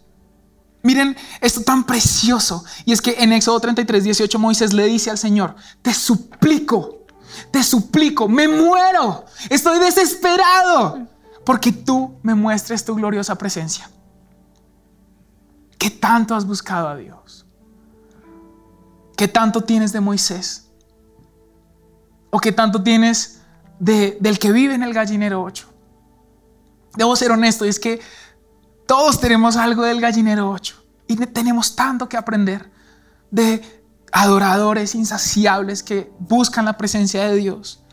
Miren 0.83 1.17
esto 1.41 1.61
tan 1.61 1.83
precioso. 1.83 2.63
Y 2.85 2.93
es 2.93 3.01
que 3.01 3.15
en 3.19 3.33
Éxodo 3.33 3.59
33, 3.59 4.03
18 4.03 4.39
Moisés 4.39 4.73
le 4.73 4.85
dice 4.85 5.09
al 5.09 5.17
Señor, 5.17 5.55
te 5.81 5.93
suplico, 5.93 7.05
te 7.51 7.63
suplico, 7.63 8.27
me 8.27 8.47
muero, 8.47 9.25
estoy 9.49 9.79
desesperado, 9.79 11.07
porque 11.45 11.71
tú 11.71 12.19
me 12.23 12.35
muestres 12.35 12.85
tu 12.85 12.95
gloriosa 12.95 13.35
presencia. 13.37 13.89
¿Qué 15.77 15.89
tanto 15.89 16.35
has 16.35 16.45
buscado 16.45 16.87
a 16.87 16.95
Dios? 16.95 17.46
¿Qué 19.17 19.27
tanto 19.27 19.62
tienes 19.62 19.91
de 19.91 19.99
Moisés? 19.99 20.69
¿O 22.30 22.39
qué 22.39 22.51
tanto 22.51 22.84
tienes 22.84 23.41
del 23.80 24.39
que 24.39 24.51
vive 24.51 24.75
en 24.75 24.84
el 24.84 24.93
gallinero 24.93 25.41
8? 25.43 25.67
Debo 26.95 27.15
ser 27.15 27.32
honesto, 27.32 27.65
y 27.65 27.69
es 27.69 27.80
que 27.80 27.99
todos 28.86 29.19
tenemos 29.19 29.58
algo 29.58 29.84
del 29.84 29.99
gallinero 29.99 30.49
8 30.49 30.75
y 31.08 31.15
tenemos 31.17 31.75
tanto 31.75 32.08
que 32.08 32.15
aprender 32.15 32.71
de 33.32 33.84
adoradores 34.12 34.95
insaciables 34.95 35.84
que 35.84 36.12
buscan 36.19 36.65
la 36.65 36.77
presencia 36.77 37.27
de 37.27 37.36
Dios. 37.36 37.84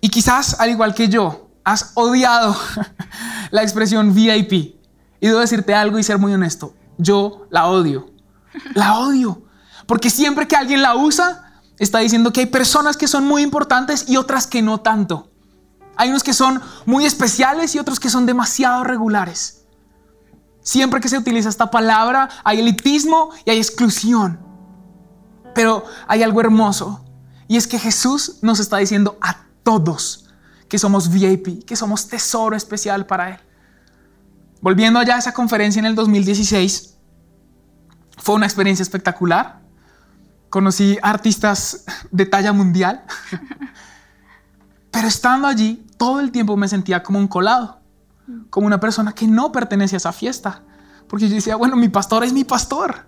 Y 0.00 0.08
quizás, 0.08 0.58
al 0.58 0.70
igual 0.70 0.94
que 0.94 1.08
yo, 1.08 1.50
has 1.64 1.92
odiado 1.94 2.56
la 3.50 3.62
expresión 3.62 4.14
VIP. 4.14 4.52
Y 4.52 5.28
debo 5.28 5.40
decirte 5.40 5.74
algo 5.74 5.98
y 5.98 6.02
ser 6.02 6.18
muy 6.18 6.32
honesto. 6.32 6.74
Yo 6.98 7.46
la 7.50 7.66
odio. 7.66 8.10
La 8.74 8.98
odio. 8.98 9.45
Porque 9.86 10.10
siempre 10.10 10.48
que 10.48 10.56
alguien 10.56 10.82
la 10.82 10.96
usa, 10.96 11.60
está 11.78 11.98
diciendo 11.98 12.32
que 12.32 12.40
hay 12.40 12.46
personas 12.46 12.96
que 12.96 13.08
son 13.08 13.26
muy 13.26 13.42
importantes 13.42 14.08
y 14.08 14.16
otras 14.16 14.46
que 14.46 14.62
no 14.62 14.80
tanto. 14.80 15.30
Hay 15.96 16.10
unos 16.10 16.22
que 16.22 16.34
son 16.34 16.60
muy 16.84 17.04
especiales 17.04 17.74
y 17.74 17.78
otros 17.78 18.00
que 18.00 18.10
son 18.10 18.26
demasiado 18.26 18.84
regulares. 18.84 19.64
Siempre 20.60 21.00
que 21.00 21.08
se 21.08 21.18
utiliza 21.18 21.48
esta 21.48 21.70
palabra 21.70 22.28
hay 22.44 22.60
elitismo 22.60 23.30
y 23.44 23.50
hay 23.50 23.58
exclusión. 23.58 24.40
Pero 25.54 25.84
hay 26.06 26.22
algo 26.22 26.40
hermoso 26.40 27.04
y 27.48 27.56
es 27.56 27.66
que 27.66 27.78
Jesús 27.78 28.38
nos 28.42 28.60
está 28.60 28.78
diciendo 28.78 29.16
a 29.20 29.46
todos 29.62 30.28
que 30.68 30.78
somos 30.78 31.08
VIP, 31.08 31.64
que 31.64 31.76
somos 31.76 32.08
tesoro 32.08 32.56
especial 32.56 33.06
para 33.06 33.30
Él. 33.30 33.40
Volviendo 34.60 34.98
allá 34.98 35.16
a 35.16 35.18
esa 35.18 35.32
conferencia 35.32 35.78
en 35.78 35.86
el 35.86 35.94
2016, 35.94 36.96
fue 38.18 38.34
una 38.34 38.46
experiencia 38.46 38.82
espectacular. 38.82 39.60
Conocí 40.56 40.96
artistas 41.02 41.84
de 42.10 42.24
talla 42.24 42.50
mundial. 42.54 43.04
Pero 44.90 45.06
estando 45.06 45.48
allí, 45.48 45.86
todo 45.98 46.18
el 46.20 46.32
tiempo 46.32 46.56
me 46.56 46.66
sentía 46.66 47.02
como 47.02 47.18
un 47.18 47.28
colado, 47.28 47.80
como 48.48 48.66
una 48.66 48.80
persona 48.80 49.12
que 49.12 49.26
no 49.26 49.52
pertenece 49.52 49.96
a 49.96 49.98
esa 49.98 50.14
fiesta. 50.14 50.62
Porque 51.08 51.28
yo 51.28 51.34
decía, 51.34 51.56
bueno, 51.56 51.76
mi 51.76 51.90
pastor 51.90 52.24
es 52.24 52.32
mi 52.32 52.44
pastor. 52.44 53.06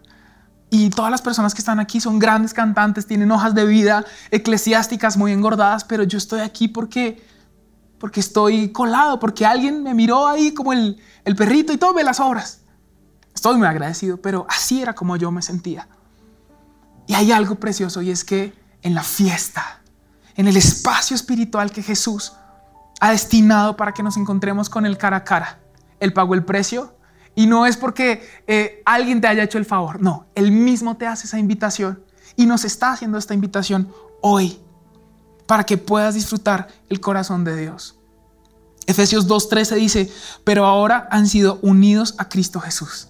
Y 0.68 0.90
todas 0.90 1.10
las 1.10 1.22
personas 1.22 1.54
que 1.54 1.62
están 1.62 1.80
aquí 1.80 2.02
son 2.02 2.18
grandes 2.18 2.52
cantantes, 2.52 3.06
tienen 3.06 3.30
hojas 3.30 3.54
de 3.54 3.64
vida 3.64 4.04
eclesiásticas 4.30 5.16
muy 5.16 5.32
engordadas, 5.32 5.84
pero 5.84 6.02
yo 6.02 6.18
estoy 6.18 6.40
aquí 6.40 6.68
porque, 6.68 7.26
porque 7.98 8.20
estoy 8.20 8.72
colado, 8.72 9.18
porque 9.18 9.46
alguien 9.46 9.82
me 9.82 9.94
miró 9.94 10.28
ahí 10.28 10.52
como 10.52 10.74
el, 10.74 11.00
el 11.24 11.34
perrito 11.34 11.72
y 11.72 11.78
todo 11.78 11.94
ve 11.94 12.04
las 12.04 12.20
obras. 12.20 12.60
Estoy 13.34 13.56
muy 13.56 13.68
agradecido, 13.68 14.18
pero 14.18 14.46
así 14.50 14.82
era 14.82 14.94
como 14.94 15.16
yo 15.16 15.30
me 15.30 15.40
sentía. 15.40 15.88
Y 17.08 17.14
hay 17.14 17.32
algo 17.32 17.56
precioso 17.56 18.02
y 18.02 18.10
es 18.10 18.22
que 18.22 18.52
en 18.82 18.94
la 18.94 19.02
fiesta, 19.02 19.80
en 20.36 20.46
el 20.46 20.56
espacio 20.56 21.16
espiritual 21.16 21.72
que 21.72 21.82
Jesús 21.82 22.34
ha 23.00 23.10
destinado 23.10 23.76
para 23.76 23.92
que 23.92 24.02
nos 24.02 24.16
encontremos 24.16 24.68
con 24.68 24.86
Él 24.86 24.98
cara 24.98 25.16
a 25.16 25.24
cara, 25.24 25.58
Él 25.98 26.12
pagó 26.12 26.34
el 26.34 26.44
precio 26.44 26.94
y 27.34 27.46
no 27.46 27.66
es 27.66 27.78
porque 27.78 28.28
eh, 28.46 28.82
alguien 28.84 29.20
te 29.20 29.26
haya 29.26 29.42
hecho 29.42 29.58
el 29.58 29.64
favor, 29.64 30.00
no, 30.02 30.26
Él 30.34 30.52
mismo 30.52 30.98
te 30.98 31.06
hace 31.06 31.26
esa 31.26 31.38
invitación 31.38 32.04
y 32.36 32.44
nos 32.44 32.64
está 32.64 32.92
haciendo 32.92 33.16
esta 33.16 33.34
invitación 33.34 33.90
hoy 34.20 34.60
para 35.46 35.64
que 35.64 35.78
puedas 35.78 36.14
disfrutar 36.14 36.68
el 36.90 37.00
corazón 37.00 37.42
de 37.42 37.56
Dios. 37.56 37.98
Efesios 38.86 39.26
2.13 39.26 39.76
dice, 39.76 40.12
pero 40.44 40.66
ahora 40.66 41.08
han 41.10 41.26
sido 41.26 41.58
unidos 41.62 42.14
a 42.18 42.28
Cristo 42.28 42.60
Jesús. 42.60 43.08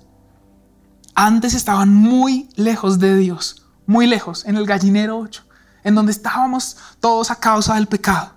Antes 1.15 1.55
estaban 1.55 1.93
muy 1.93 2.49
lejos 2.55 3.01
de 3.01 3.17
Dios, 3.17 3.68
muy 3.89 4.07
lejos, 4.07 4.45
en 4.45 4.57
el 4.57 4.67
gallinero 4.67 5.19
8, 5.19 5.45
en 5.83 5.95
donde 5.95 6.13
estábamos 6.13 6.77
todos 7.01 7.31
a 7.31 7.37
causa 7.37 7.75
del 7.75 7.87
pecado, 7.87 8.35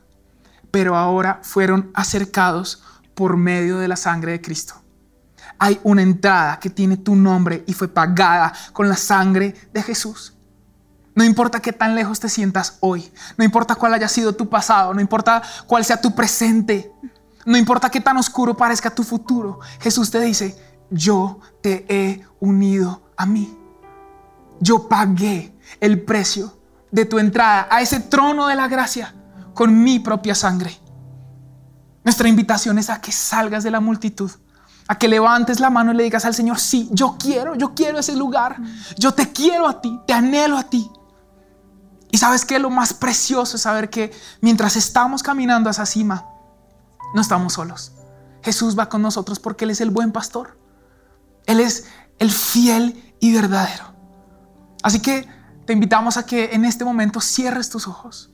pero 0.72 0.96
ahora 0.96 1.42
fueron 1.44 1.92
acercados 1.94 2.82
por 3.14 3.36
medio 3.36 3.78
de 3.78 3.90
la 3.90 3.98
sangre 3.98 4.32
de 4.32 4.42
Cristo. 4.42 4.76
Hay 5.60 5.78
una 5.84 6.04
entrada 6.04 6.58
que 6.58 6.70
tiene 6.70 6.96
tu 6.96 7.18
nombre 7.18 7.66
y 7.68 7.74
fue 7.74 7.90
pagada 7.90 8.54
con 8.72 8.88
la 8.88 8.96
sangre 8.96 9.54
de 9.74 9.84
Jesús. 9.84 10.34
No 11.16 11.26
importa 11.26 11.60
qué 11.60 11.74
tan 11.74 11.96
lejos 11.96 12.22
te 12.22 12.30
sientas 12.30 12.78
hoy, 12.80 13.12
no 13.38 13.44
importa 13.44 13.76
cuál 13.76 13.94
haya 13.94 14.08
sido 14.08 14.34
tu 14.34 14.50
pasado, 14.50 14.94
no 14.94 15.02
importa 15.02 15.44
cuál 15.68 15.84
sea 15.84 16.00
tu 16.00 16.16
presente, 16.16 16.94
no 17.46 17.58
importa 17.58 17.90
qué 17.90 18.00
tan 18.00 18.16
oscuro 18.16 18.56
parezca 18.56 18.90
tu 18.90 19.04
futuro, 19.04 19.60
Jesús 19.82 20.10
te 20.10 20.22
dice, 20.22 20.58
yo 20.90 21.42
te 21.62 21.86
he 21.90 22.26
unido 22.40 23.02
a 23.18 23.26
mí 23.26 23.58
yo 24.62 24.88
pagué 24.88 25.54
el 25.82 26.02
precio 26.04 26.58
de 26.92 27.06
tu 27.06 27.20
entrada 27.20 27.68
a 27.70 27.82
ese 27.82 28.00
trono 28.00 28.48
de 28.48 28.56
la 28.56 28.68
gracia 28.68 29.14
con 29.54 29.84
mi 29.84 30.00
propia 30.00 30.36
sangre. 30.36 30.80
Nuestra 32.04 32.30
invitación 32.30 32.78
es 32.78 32.90
a 32.90 33.02
que 33.02 33.12
salgas 33.12 33.64
de 33.64 33.72
la 33.72 33.80
multitud, 33.80 34.32
a 34.88 34.98
que 34.98 35.08
levantes 35.08 35.60
la 35.60 35.70
mano 35.70 35.92
y 35.92 35.96
le 35.96 36.04
digas 36.04 36.26
al 36.26 36.36
Señor, 36.36 36.60
sí, 36.60 36.90
yo 36.92 37.18
quiero, 37.20 37.56
yo 37.56 37.74
quiero 37.74 38.00
ese 38.00 38.16
lugar, 38.16 38.58
yo 38.98 39.14
te 39.14 39.32
quiero 39.32 39.68
a 39.68 39.82
ti, 39.82 40.00
te 40.08 40.14
anhelo 40.14 40.58
a 40.58 40.64
ti. 40.64 40.90
Y 42.12 42.18
sabes 42.18 42.46
que 42.46 42.60
lo 42.60 42.70
más 42.70 42.94
precioso 42.94 43.56
es 43.56 43.64
saber 43.64 43.90
que 43.90 44.12
mientras 44.42 44.76
estamos 44.76 45.24
caminando 45.24 45.70
a 45.70 45.72
esa 45.72 45.86
cima, 45.86 46.26
no 47.14 47.22
estamos 47.22 47.54
solos. 47.54 47.94
Jesús 48.44 48.78
va 48.78 48.90
con 48.90 49.02
nosotros 49.02 49.40
porque 49.40 49.66
Él 49.66 49.72
es 49.72 49.82
el 49.82 49.92
buen 49.92 50.12
pastor. 50.12 50.58
Él 51.46 51.60
es 51.60 51.86
el 52.20 52.32
fiel 52.32 53.16
y 53.20 53.34
verdadero. 53.34 53.91
Así 54.82 55.02
que 55.02 55.28
te 55.66 55.74
invitamos 55.74 56.18
a 56.18 56.26
que 56.26 56.52
en 56.54 56.66
este 56.66 56.84
momento 56.84 57.22
cierres 57.22 57.70
tus 57.70 57.88
ojos 57.88 58.32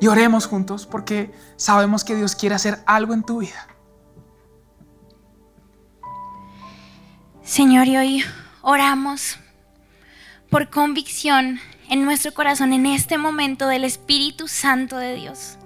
y 0.00 0.06
oremos 0.06 0.46
juntos 0.46 0.86
porque 0.86 1.32
sabemos 1.56 2.04
que 2.04 2.16
Dios 2.16 2.34
quiere 2.34 2.54
hacer 2.54 2.82
algo 2.86 3.14
en 3.14 3.22
tu 3.22 3.38
vida. 3.38 3.66
Señor, 7.42 7.86
y 7.86 7.96
hoy 7.96 8.24
oramos 8.62 9.38
por 10.50 10.68
convicción 10.70 11.60
en 11.88 12.04
nuestro 12.04 12.34
corazón 12.34 12.72
en 12.72 12.86
este 12.86 13.18
momento 13.18 13.68
del 13.68 13.84
Espíritu 13.84 14.48
Santo 14.48 14.96
de 14.96 15.14
Dios. 15.14 15.56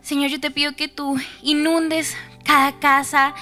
Señor, 0.00 0.30
yo 0.30 0.40
te 0.40 0.50
pido 0.50 0.74
que 0.74 0.88
tú 0.88 1.16
inundes 1.42 2.14
cada 2.44 2.78
casa, 2.78 3.34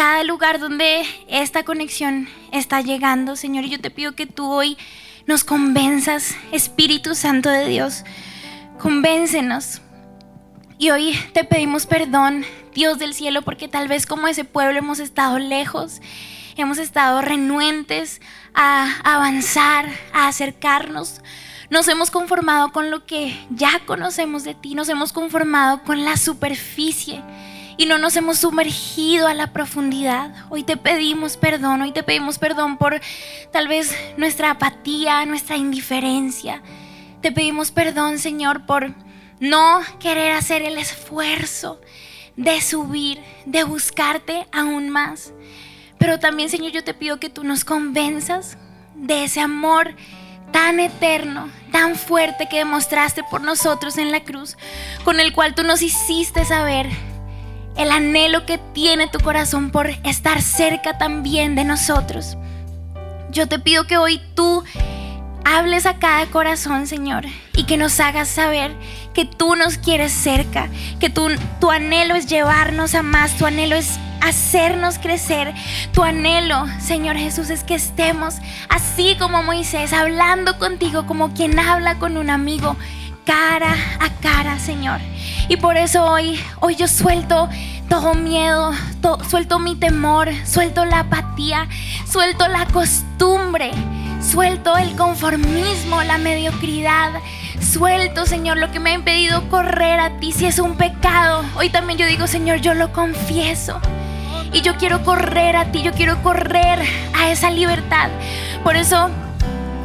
cada 0.00 0.24
lugar 0.24 0.60
donde 0.60 1.04
esta 1.28 1.62
conexión 1.62 2.26
está 2.52 2.80
llegando, 2.80 3.36
Señor. 3.36 3.64
Y 3.66 3.68
yo 3.68 3.80
te 3.82 3.90
pido 3.90 4.14
que 4.14 4.24
tú 4.24 4.50
hoy 4.50 4.78
nos 5.26 5.44
convenzas, 5.44 6.34
Espíritu 6.52 7.14
Santo 7.14 7.50
de 7.50 7.68
Dios. 7.68 8.04
Convéncenos. 8.78 9.82
Y 10.78 10.88
hoy 10.88 11.20
te 11.34 11.44
pedimos 11.44 11.84
perdón, 11.84 12.46
Dios 12.72 12.98
del 12.98 13.12
cielo, 13.12 13.42
porque 13.42 13.68
tal 13.68 13.88
vez 13.88 14.06
como 14.06 14.26
ese 14.26 14.46
pueblo 14.46 14.78
hemos 14.78 15.00
estado 15.00 15.38
lejos, 15.38 16.00
hemos 16.56 16.78
estado 16.78 17.20
renuentes 17.20 18.22
a 18.54 19.00
avanzar, 19.04 19.86
a 20.14 20.28
acercarnos. 20.28 21.20
Nos 21.68 21.88
hemos 21.88 22.10
conformado 22.10 22.72
con 22.72 22.90
lo 22.90 23.04
que 23.04 23.38
ya 23.50 23.82
conocemos 23.84 24.44
de 24.44 24.54
ti, 24.54 24.74
nos 24.74 24.88
hemos 24.88 25.12
conformado 25.12 25.82
con 25.82 26.06
la 26.06 26.16
superficie 26.16 27.22
y 27.80 27.86
no 27.86 27.96
nos 27.96 28.14
hemos 28.16 28.40
sumergido 28.40 29.26
a 29.26 29.32
la 29.32 29.54
profundidad. 29.54 30.34
Hoy 30.50 30.64
te 30.64 30.76
pedimos 30.76 31.38
perdón, 31.38 31.80
hoy 31.80 31.92
te 31.92 32.02
pedimos 32.02 32.38
perdón 32.38 32.76
por 32.76 33.00
tal 33.52 33.68
vez 33.68 33.96
nuestra 34.18 34.50
apatía, 34.50 35.24
nuestra 35.24 35.56
indiferencia. 35.56 36.60
Te 37.22 37.32
pedimos 37.32 37.70
perdón, 37.70 38.18
Señor, 38.18 38.66
por 38.66 38.94
no 39.40 39.80
querer 39.98 40.32
hacer 40.32 40.60
el 40.60 40.76
esfuerzo 40.76 41.80
de 42.36 42.60
subir, 42.60 43.18
de 43.46 43.64
buscarte 43.64 44.46
aún 44.52 44.90
más. 44.90 45.32
Pero 45.96 46.20
también, 46.20 46.50
Señor, 46.50 46.72
yo 46.72 46.84
te 46.84 46.92
pido 46.92 47.18
que 47.18 47.30
tú 47.30 47.44
nos 47.44 47.64
convenzas 47.64 48.58
de 48.94 49.24
ese 49.24 49.40
amor 49.40 49.94
tan 50.52 50.80
eterno, 50.80 51.48
tan 51.72 51.96
fuerte 51.96 52.46
que 52.46 52.58
demostraste 52.58 53.22
por 53.30 53.40
nosotros 53.40 53.96
en 53.96 54.12
la 54.12 54.22
cruz, 54.22 54.58
con 55.02 55.18
el 55.18 55.32
cual 55.32 55.54
tú 55.54 55.62
nos 55.62 55.80
hiciste 55.80 56.44
saber 56.44 56.90
el 57.80 57.90
anhelo 57.92 58.44
que 58.44 58.58
tiene 58.58 59.08
tu 59.08 59.20
corazón 59.20 59.70
por 59.70 59.88
estar 60.04 60.42
cerca 60.42 60.98
también 60.98 61.54
de 61.54 61.64
nosotros. 61.64 62.36
Yo 63.30 63.48
te 63.48 63.58
pido 63.58 63.86
que 63.86 63.96
hoy 63.96 64.20
tú 64.34 64.62
hables 65.46 65.86
a 65.86 65.94
cada 65.98 66.26
corazón, 66.26 66.86
Señor, 66.86 67.24
y 67.54 67.64
que 67.64 67.78
nos 67.78 67.98
hagas 67.98 68.28
saber 68.28 68.76
que 69.14 69.24
tú 69.24 69.56
nos 69.56 69.78
quieres 69.78 70.12
cerca, 70.12 70.68
que 71.00 71.08
tu, 71.08 71.28
tu 71.58 71.70
anhelo 71.70 72.16
es 72.16 72.26
llevarnos 72.26 72.94
a 72.94 73.02
más, 73.02 73.38
tu 73.38 73.46
anhelo 73.46 73.76
es 73.76 73.98
hacernos 74.20 74.98
crecer. 74.98 75.54
Tu 75.94 76.02
anhelo, 76.02 76.66
Señor 76.80 77.16
Jesús, 77.16 77.48
es 77.48 77.64
que 77.64 77.76
estemos 77.76 78.34
así 78.68 79.16
como 79.18 79.42
Moisés, 79.42 79.94
hablando 79.94 80.58
contigo 80.58 81.06
como 81.06 81.32
quien 81.32 81.58
habla 81.58 81.98
con 81.98 82.18
un 82.18 82.28
amigo, 82.28 82.76
cara 83.24 83.74
a 84.00 84.10
cara, 84.20 84.58
Señor. 84.58 85.00
Y 85.50 85.56
por 85.56 85.76
eso 85.76 86.04
hoy, 86.04 86.40
hoy 86.60 86.76
yo 86.76 86.86
suelto 86.86 87.48
todo 87.88 88.14
miedo, 88.14 88.70
suelto 89.28 89.58
mi 89.58 89.74
temor, 89.74 90.28
suelto 90.46 90.84
la 90.84 91.00
apatía, 91.00 91.66
suelto 92.08 92.46
la 92.46 92.66
costumbre, 92.66 93.72
suelto 94.22 94.76
el 94.76 94.94
conformismo, 94.94 96.04
la 96.04 96.18
mediocridad. 96.18 97.14
Suelto, 97.60 98.26
Señor, 98.26 98.58
lo 98.58 98.70
que 98.70 98.78
me 98.78 98.90
ha 98.90 98.94
impedido 98.94 99.48
correr 99.48 99.98
a 99.98 100.20
ti. 100.20 100.30
Si 100.30 100.46
es 100.46 100.60
un 100.60 100.76
pecado, 100.76 101.44
hoy 101.56 101.68
también 101.68 101.98
yo 101.98 102.06
digo, 102.06 102.28
Señor, 102.28 102.60
yo 102.60 102.74
lo 102.74 102.92
confieso. 102.92 103.80
Y 104.52 104.60
yo 104.60 104.76
quiero 104.76 105.02
correr 105.02 105.56
a 105.56 105.72
ti, 105.72 105.82
yo 105.82 105.90
quiero 105.90 106.22
correr 106.22 106.78
a 107.12 107.28
esa 107.32 107.50
libertad. 107.50 108.08
Por 108.62 108.76
eso, 108.76 109.10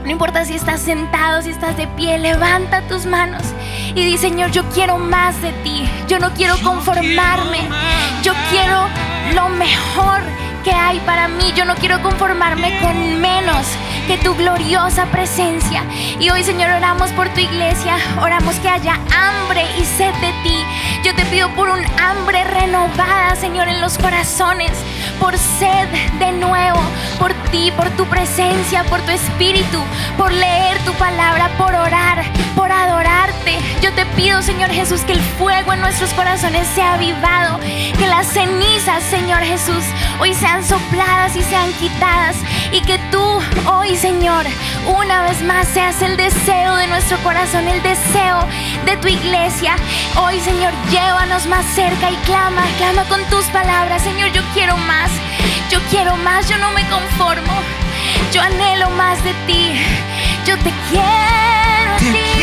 no 0.06 0.12
importa 0.12 0.46
si 0.46 0.54
estás 0.54 0.82
sentado, 0.82 1.42
si 1.42 1.50
estás 1.50 1.76
de 1.76 1.88
pie, 1.88 2.18
levanta 2.18 2.82
tus 2.88 3.06
manos 3.06 3.42
y 3.96 4.04
di, 4.04 4.18
Señor, 4.18 4.52
yo 4.52 4.64
quiero 4.70 4.98
más 4.98 5.42
de 5.42 5.54
ti. 5.64 5.88
Yo 6.08 6.20
no 6.20 6.32
quiero 6.32 6.58
conformarme. 6.62 7.60
Yo 8.24 8.34
quiero 8.50 8.88
lo 9.34 9.48
mejor 9.50 10.22
que 10.66 10.72
hay 10.72 11.00
para 11.00 11.30
mí. 11.30 11.54
Yo 11.56 11.64
no 11.64 11.76
quiero 11.76 12.02
conformarme 12.02 12.78
con 12.82 13.22
menos 13.22 13.66
que 14.08 14.18
tu 14.18 14.36
gloriosa 14.36 15.06
presencia. 15.08 15.84
Y 16.20 16.30
hoy, 16.30 16.44
Señor, 16.44 16.70
oramos 16.72 17.12
por 17.12 17.30
tu 17.30 17.40
iglesia. 17.40 17.98
Oramos 18.22 18.56
que 18.56 18.70
haya 18.70 18.94
hambre 18.94 19.66
y 19.80 19.86
sed 19.86 20.14
de 20.16 20.34
ti. 20.44 20.58
Yo 21.04 21.16
te 21.16 21.26
pido 21.26 21.50
por 21.50 21.70
un 21.70 21.84
hambre 22.00 22.44
renovada, 22.44 23.36
Señor, 23.36 23.68
en 23.68 23.82
los 23.82 23.98
corazones. 23.98 24.72
Por 25.20 25.38
sed 25.38 25.88
de 26.20 26.32
nuevo. 26.34 26.80
Por 27.20 27.34
ti, 27.52 27.72
por 27.76 27.90
tu 27.92 28.06
presencia, 28.06 28.84
por 28.86 29.02
tu 29.02 29.12
espíritu. 29.12 29.80
Por 30.18 30.32
leer 30.32 30.78
tu 30.80 30.94
palabra, 30.94 31.50
por 31.58 31.74
orar, 31.74 32.24
por 32.56 32.72
adorarte. 32.72 33.58
Yo 33.82 33.94
te 33.94 34.06
pido, 34.08 34.42
Señor 34.42 34.72
Jesús, 34.72 35.02
que 35.02 35.14
el 35.14 35.22
fuego 35.22 35.74
en 35.74 35.82
nuestros 35.82 36.12
corazones 36.14 36.68
sea 36.74 36.94
avivado. 36.94 37.60
Que 37.60 38.08
las 38.08 38.28
cenizas, 38.28 39.04
Señor 39.04 39.42
Jesús, 39.44 39.84
hoy 40.20 40.34
sean 40.34 40.64
sopladas 40.64 41.36
y 41.36 41.44
sean 41.44 41.72
quitadas. 41.74 42.36
Y 42.72 42.82
que 42.82 42.98
tú 43.16 43.42
hoy, 43.72 43.96
Señor, 43.96 44.46
una 44.88 45.22
vez 45.22 45.42
más 45.42 45.70
seas 45.70 46.02
el 46.02 46.18
deseo 46.18 46.76
de 46.76 46.88
nuestro 46.88 47.18
corazón, 47.20 47.66
el 47.66 47.82
deseo 47.82 48.40
de 48.86 48.98
tu 48.98 49.08
iglesia. 49.08 49.76
Hoy, 50.18 50.38
Señor, 50.42 50.74
llévanos 50.92 51.46
más 51.48 51.66
cerca 51.74 52.12
y 52.12 52.16
clama, 52.26 52.64
clama 52.78 53.06
con 53.06 53.24
tus 53.30 53.46
palabras. 53.46 54.02
Señor, 54.02 54.34
yo 54.34 54.42
quiero 54.54 54.76
más, 54.76 55.10
yo 55.70 55.80
quiero 55.90 56.18
más, 56.18 56.50
yo 56.50 56.58
no 56.58 56.72
me 56.72 56.86
conformo. 56.90 57.54
Yo 58.34 58.42
anhelo 58.42 58.90
más 58.92 59.24
de 59.24 59.34
ti, 59.48 59.72
yo 60.46 60.58
te 60.58 60.74
quiero. 60.90 62.35